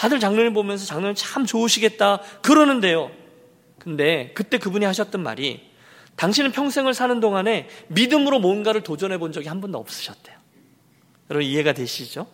다들 0.00 0.18
장로님 0.18 0.54
보면서 0.54 0.86
장로님 0.86 1.14
참 1.14 1.44
좋으시겠다 1.44 2.22
그러는데요. 2.40 3.10
근데 3.78 4.32
그때 4.34 4.56
그분이 4.56 4.86
하셨던 4.86 5.22
말이 5.22 5.60
당신은 6.16 6.52
평생을 6.52 6.94
사는 6.94 7.20
동안에 7.20 7.68
믿음으로 7.88 8.38
뭔가를 8.38 8.80
도전해 8.80 9.18
본 9.18 9.30
적이 9.30 9.48
한 9.48 9.60
번도 9.60 9.76
없으셨대요. 9.76 10.34
여러분 11.28 11.46
이해가 11.46 11.74
되시죠? 11.74 12.26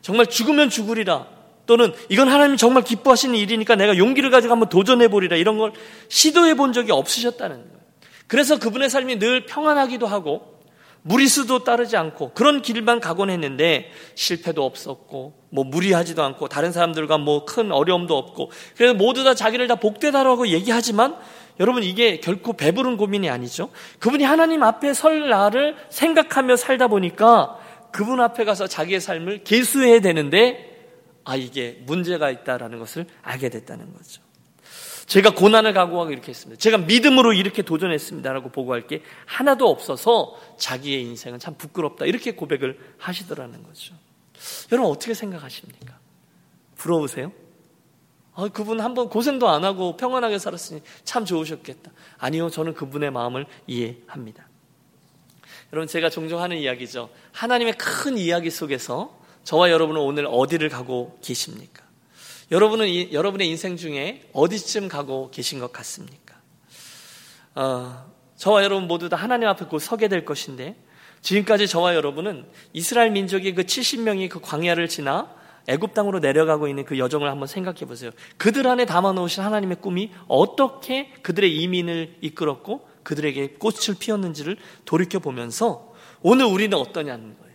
정말 0.00 0.28
죽으면 0.28 0.70
죽으리라 0.70 1.26
또는 1.66 1.92
이건 2.08 2.28
하나님이 2.28 2.56
정말 2.56 2.84
기뻐하시는 2.84 3.34
일이니까 3.34 3.76
내가 3.76 3.98
용기를 3.98 4.30
가지고 4.30 4.52
한번 4.52 4.70
도전해 4.70 5.08
보리라 5.08 5.36
이런 5.36 5.58
걸 5.58 5.74
시도해 6.08 6.54
본 6.54 6.72
적이 6.72 6.92
없으셨다는 6.92 7.56
거예요. 7.56 7.80
그래서 8.28 8.58
그분의 8.58 8.88
삶이 8.88 9.18
늘 9.18 9.44
평안하기도 9.44 10.06
하고 10.06 10.59
무리수도 11.02 11.64
따르지 11.64 11.96
않고 11.96 12.32
그런 12.34 12.62
길만 12.62 13.00
가곤 13.00 13.30
했는데 13.30 13.90
실패도 14.14 14.64
없었고 14.64 15.34
뭐 15.50 15.64
무리하지도 15.64 16.22
않고 16.22 16.48
다른 16.48 16.72
사람들과 16.72 17.18
뭐 17.18 17.44
큰 17.44 17.72
어려움도 17.72 18.16
없고 18.16 18.50
그래서 18.76 18.94
모두 18.94 19.24
다 19.24 19.34
자기를 19.34 19.66
다 19.66 19.76
복되다라고 19.76 20.48
얘기하지만 20.48 21.16
여러분 21.58 21.82
이게 21.82 22.20
결코 22.20 22.52
배부른 22.52 22.96
고민이 22.96 23.28
아니죠. 23.28 23.70
그분이 23.98 24.24
하나님 24.24 24.62
앞에 24.62 24.94
설 24.94 25.28
날을 25.28 25.76
생각하며 25.90 26.56
살다 26.56 26.88
보니까 26.88 27.58
그분 27.92 28.20
앞에 28.20 28.44
가서 28.44 28.66
자기의 28.66 29.00
삶을 29.00 29.44
개수해야 29.44 30.00
되는데 30.00 30.70
아 31.24 31.36
이게 31.36 31.82
문제가 31.86 32.30
있다라는 32.30 32.78
것을 32.78 33.06
알게 33.22 33.48
됐다는 33.48 33.92
거죠. 33.92 34.22
제가 35.10 35.30
고난을 35.30 35.72
각오하고 35.72 36.12
이렇게 36.12 36.28
했습니다. 36.28 36.56
제가 36.60 36.78
믿음으로 36.78 37.32
이렇게 37.32 37.62
도전했습니다라고 37.62 38.50
보고할 38.50 38.86
게 38.86 39.02
하나도 39.26 39.68
없어서 39.68 40.36
자기의 40.56 41.02
인생은 41.02 41.40
참 41.40 41.54
부끄럽다. 41.54 42.04
이렇게 42.06 42.36
고백을 42.36 42.78
하시더라는 42.96 43.64
거죠. 43.64 43.96
여러분 44.70 44.88
어떻게 44.88 45.12
생각하십니까? 45.14 45.98
부러우세요? 46.76 47.32
아, 48.34 48.46
그분 48.52 48.78
한번 48.80 49.08
고생도 49.08 49.48
안 49.48 49.64
하고 49.64 49.96
평안하게 49.96 50.38
살았으니 50.38 50.82
참 51.02 51.24
좋으셨겠다. 51.24 51.90
아니요, 52.18 52.48
저는 52.48 52.74
그분의 52.74 53.10
마음을 53.10 53.46
이해합니다. 53.66 54.46
여러분, 55.72 55.88
제가 55.88 56.08
종종 56.08 56.40
하는 56.40 56.56
이야기죠. 56.56 57.10
하나님의 57.32 57.76
큰 57.78 58.16
이야기 58.16 58.48
속에서 58.48 59.18
저와 59.42 59.72
여러분은 59.72 60.00
오늘 60.00 60.28
어디를 60.30 60.68
가고 60.68 61.18
계십니까? 61.20 61.89
여러분은 62.50 62.88
이, 62.88 63.12
여러분의 63.12 63.48
인생 63.48 63.76
중에 63.76 64.22
어디쯤 64.32 64.88
가고 64.88 65.30
계신 65.30 65.60
것 65.60 65.72
같습니까? 65.72 66.36
어, 67.54 68.10
저와 68.36 68.64
여러분 68.64 68.88
모두 68.88 69.08
다 69.08 69.16
하나님 69.16 69.48
앞에 69.48 69.66
곧 69.66 69.78
서게 69.78 70.08
될 70.08 70.24
것인데 70.24 70.76
지금까지 71.22 71.68
저와 71.68 71.94
여러분은 71.94 72.46
이스라엘 72.72 73.10
민족이 73.10 73.54
그 73.54 73.62
70명이 73.62 74.28
그 74.28 74.40
광야를 74.40 74.88
지나 74.88 75.34
애굽 75.68 75.94
땅으로 75.94 76.18
내려가고 76.20 76.66
있는 76.66 76.84
그 76.84 76.98
여정을 76.98 77.30
한번 77.30 77.46
생각해 77.46 77.80
보세요. 77.80 78.10
그들 78.38 78.66
안에 78.66 78.86
담아 78.86 79.12
놓으신 79.12 79.42
하나님의 79.42 79.76
꿈이 79.80 80.10
어떻게 80.26 81.12
그들의 81.22 81.54
이민을 81.54 82.16
이끌었고 82.22 82.88
그들에게 83.02 83.54
꽃을 83.58 83.98
피웠는지를 83.98 84.56
돌이켜 84.84 85.18
보면서 85.18 85.94
오늘 86.22 86.46
우리는 86.46 86.76
어떠냐는 86.76 87.36
거예요. 87.38 87.50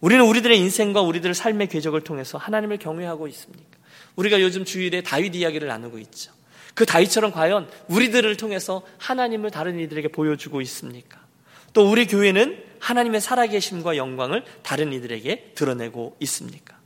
우리는 0.00 0.24
우리들의 0.24 0.58
인생과 0.58 1.00
우리들의 1.00 1.34
삶의 1.34 1.68
궤적을 1.68 2.02
통해서 2.02 2.38
하나님을 2.38 2.78
경외하고 2.78 3.26
있습니까? 3.28 3.79
우리가 4.16 4.40
요즘 4.40 4.64
주일에 4.64 5.02
다윗 5.02 5.34
이야기를 5.34 5.68
나누고 5.68 5.98
있죠. 5.98 6.32
그 6.74 6.86
다윗처럼 6.86 7.32
과연 7.32 7.68
우리들을 7.88 8.36
통해서 8.36 8.82
하나님을 8.98 9.50
다른 9.50 9.78
이들에게 9.78 10.08
보여주고 10.08 10.60
있습니까? 10.62 11.20
또 11.72 11.90
우리 11.90 12.06
교회는 12.06 12.62
하나님의 12.80 13.20
살아계심과 13.20 13.96
영광을 13.96 14.44
다른 14.62 14.92
이들에게 14.92 15.52
드러내고 15.54 16.16
있습니까? 16.20 16.78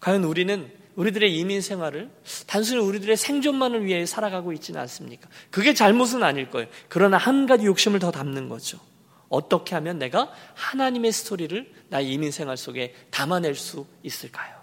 과연 0.00 0.24
우리는 0.24 0.70
우리들의 0.94 1.36
이민 1.36 1.60
생활을 1.60 2.10
단순히 2.46 2.80
우리들의 2.80 3.16
생존만을 3.16 3.84
위해 3.84 4.06
살아가고 4.06 4.52
있지는 4.54 4.80
않습니까? 4.80 5.28
그게 5.50 5.74
잘못은 5.74 6.22
아닐 6.22 6.50
거예요. 6.50 6.68
그러나 6.88 7.18
한 7.18 7.46
가지 7.46 7.66
욕심을 7.66 7.98
더 7.98 8.10
담는 8.10 8.48
거죠. 8.48 8.78
어떻게 9.28 9.74
하면 9.74 9.98
내가 9.98 10.32
하나님의 10.54 11.12
스토리를 11.12 11.70
나의 11.88 12.10
이민 12.12 12.30
생활 12.30 12.56
속에 12.56 12.94
담아낼 13.10 13.54
수 13.54 13.86
있을까요? 14.02 14.55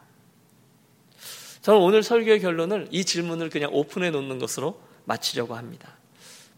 저는 1.64 1.80
오늘 1.80 2.03
설교의 2.03 2.41
결론을 2.41 2.89
이 2.91 3.05
질문을 3.05 3.49
그냥 3.49 3.70
오픈해 3.74 4.11
놓는 4.11 4.38
것으로 4.38 4.80
마치려고 5.05 5.55
합니다. 5.55 5.95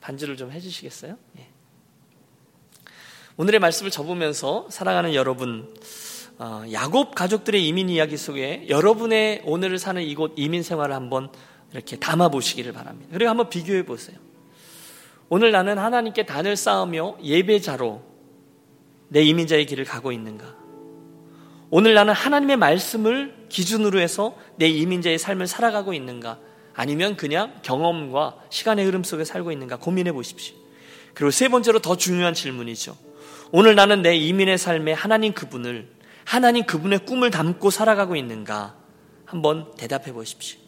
반주를 0.01 0.35
좀 0.35 0.51
해주시겠어요? 0.51 1.15
예. 1.37 1.47
오늘의 3.37 3.59
말씀을 3.59 3.91
접으면서 3.91 4.67
사랑하는 4.71 5.13
여러분, 5.13 5.71
어, 6.39 6.63
야곱 6.71 7.13
가족들의 7.13 7.67
이민 7.67 7.87
이야기 7.89 8.17
속에 8.17 8.65
여러분의 8.67 9.43
오늘을 9.45 9.77
사는 9.77 10.01
이곳 10.01 10.33
이민 10.37 10.63
생활을 10.63 10.95
한번 10.95 11.29
이렇게 11.71 11.97
담아 11.97 12.29
보시기를 12.29 12.73
바랍니다. 12.73 13.11
그리고 13.13 13.29
한번 13.29 13.49
비교해 13.49 13.85
보세요. 13.85 14.17
오늘 15.29 15.51
나는 15.51 15.77
하나님께 15.77 16.25
단을 16.25 16.55
쌓으며 16.55 17.15
예배자로 17.23 18.01
내 19.09 19.21
이민자의 19.21 19.67
길을 19.67 19.85
가고 19.85 20.11
있는가? 20.11 20.64
오늘 21.69 21.93
나는 21.93 22.13
하나님의 22.13 22.57
말씀을 22.57 23.47
기준으로 23.49 23.99
해서 23.99 24.35
내 24.57 24.67
이민자의 24.67 25.17
삶을 25.17 25.47
살아가고 25.47 25.93
있는가? 25.93 26.39
아니면 26.73 27.15
그냥 27.15 27.53
경험과 27.63 28.35
시간의 28.49 28.85
흐름 28.85 29.03
속에 29.03 29.23
살고 29.23 29.51
있는가? 29.51 29.77
고민해 29.77 30.11
보십시오. 30.11 30.55
그리고 31.13 31.31
세 31.31 31.47
번째로 31.47 31.79
더 31.79 31.95
중요한 31.95 32.33
질문이죠. 32.33 32.97
오늘 33.51 33.75
나는 33.75 34.01
내 34.01 34.15
이민의 34.15 34.57
삶에 34.57 34.91
하나님 34.93 35.33
그분을, 35.33 35.89
하나님 36.25 36.65
그분의 36.65 37.05
꿈을 37.05 37.31
담고 37.31 37.69
살아가고 37.69 38.15
있는가? 38.15 38.75
한번 39.25 39.73
대답해 39.77 40.11
보십시오. 40.11 40.64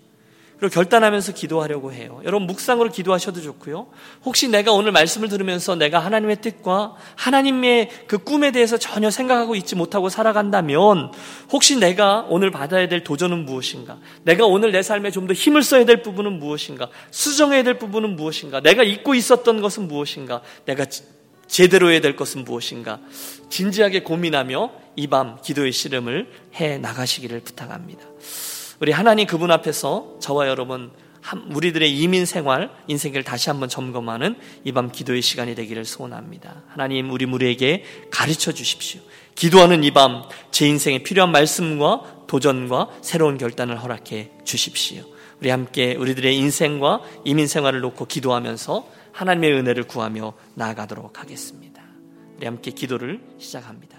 그리고 0.59 0.73
결단하면서 0.73 1.33
기도하려고 1.33 1.93
해요. 1.93 2.19
여러분 2.25 2.47
묵상으로 2.47 2.89
기도하셔도 2.89 3.41
좋고요. 3.41 3.87
혹시 4.25 4.47
내가 4.47 4.71
오늘 4.71 4.91
말씀을 4.91 5.29
들으면서 5.29 5.75
내가 5.75 5.99
하나님의 5.99 6.41
뜻과 6.41 6.95
하나님의 7.15 7.89
그 8.07 8.17
꿈에 8.17 8.51
대해서 8.51 8.77
전혀 8.77 9.11
생각하고 9.11 9.55
있지 9.55 9.75
못하고 9.75 10.09
살아간다면 10.09 11.11
혹시 11.51 11.77
내가 11.77 12.25
오늘 12.29 12.49
받아야 12.49 12.87
될 12.87 13.03
도전은 13.03 13.45
무엇인가? 13.45 13.99
내가 14.23 14.45
오늘 14.47 14.71
내 14.71 14.81
삶에 14.81 15.11
좀 15.11 15.27
더 15.27 15.33
힘을 15.33 15.61
써야 15.61 15.83
될 15.85 16.01
부분은 16.01 16.39
무엇인가? 16.39 16.89
수정해야 17.11 17.61
될 17.63 17.77
부분은 17.77 18.15
무엇인가? 18.15 18.61
내가 18.61 18.81
잊고 18.83 19.13
있었던 19.13 19.61
것은 19.61 19.87
무엇인가? 19.87 20.41
내가 20.65 20.85
제대로 21.47 21.91
해야 21.91 22.01
될 22.01 22.15
것은 22.15 22.45
무엇인가? 22.45 22.99
진지하게 23.49 24.01
고민하며 24.03 24.71
이 24.95 25.07
밤 25.07 25.37
기도의 25.43 25.71
씨름을 25.71 26.31
해 26.55 26.77
나가시기를 26.79 27.41
부탁합니다. 27.41 28.01
우리 28.79 28.91
하나님 28.91 29.25
그분 29.27 29.51
앞에서 29.51 30.17
저와 30.19 30.47
여러분 30.47 30.91
우리들의 31.53 31.97
이민 31.99 32.25
생활, 32.25 32.69
인생을 32.87 33.23
다시 33.23 33.49
한번 33.49 33.67
점검하는 33.67 34.37
이 34.63 34.71
밤 34.71 34.91
기도의 34.91 35.21
시간이 35.21 35.55
되기를 35.55 35.83
소원합니다. 35.83 36.63
하나님 36.69 37.11
우리 37.11 37.25
무리에게 37.25 37.83
가르쳐 38.11 38.51
주십시오. 38.53 39.01
기도하는 39.35 39.83
이 39.83 39.91
밤 39.91 40.23
제 40.51 40.67
인생에 40.67 41.03
필요한 41.03 41.31
말씀과 41.31 42.25
도전과 42.27 42.89
새로운 43.01 43.37
결단을 43.37 43.81
허락해 43.81 44.31
주십시오. 44.45 45.03
우리 45.41 45.49
함께 45.49 45.95
우리들의 45.95 46.35
인생과 46.37 47.01
이민 47.25 47.47
생활을 47.47 47.81
놓고 47.81 48.05
기도하면서 48.05 48.87
하나님의 49.11 49.53
은혜를 49.53 49.83
구하며 49.83 50.33
나아가도록 50.55 51.19
하겠습니다. 51.19 51.81
우리 52.37 52.45
함께 52.45 52.71
기도를 52.71 53.21
시작합니다. 53.39 53.96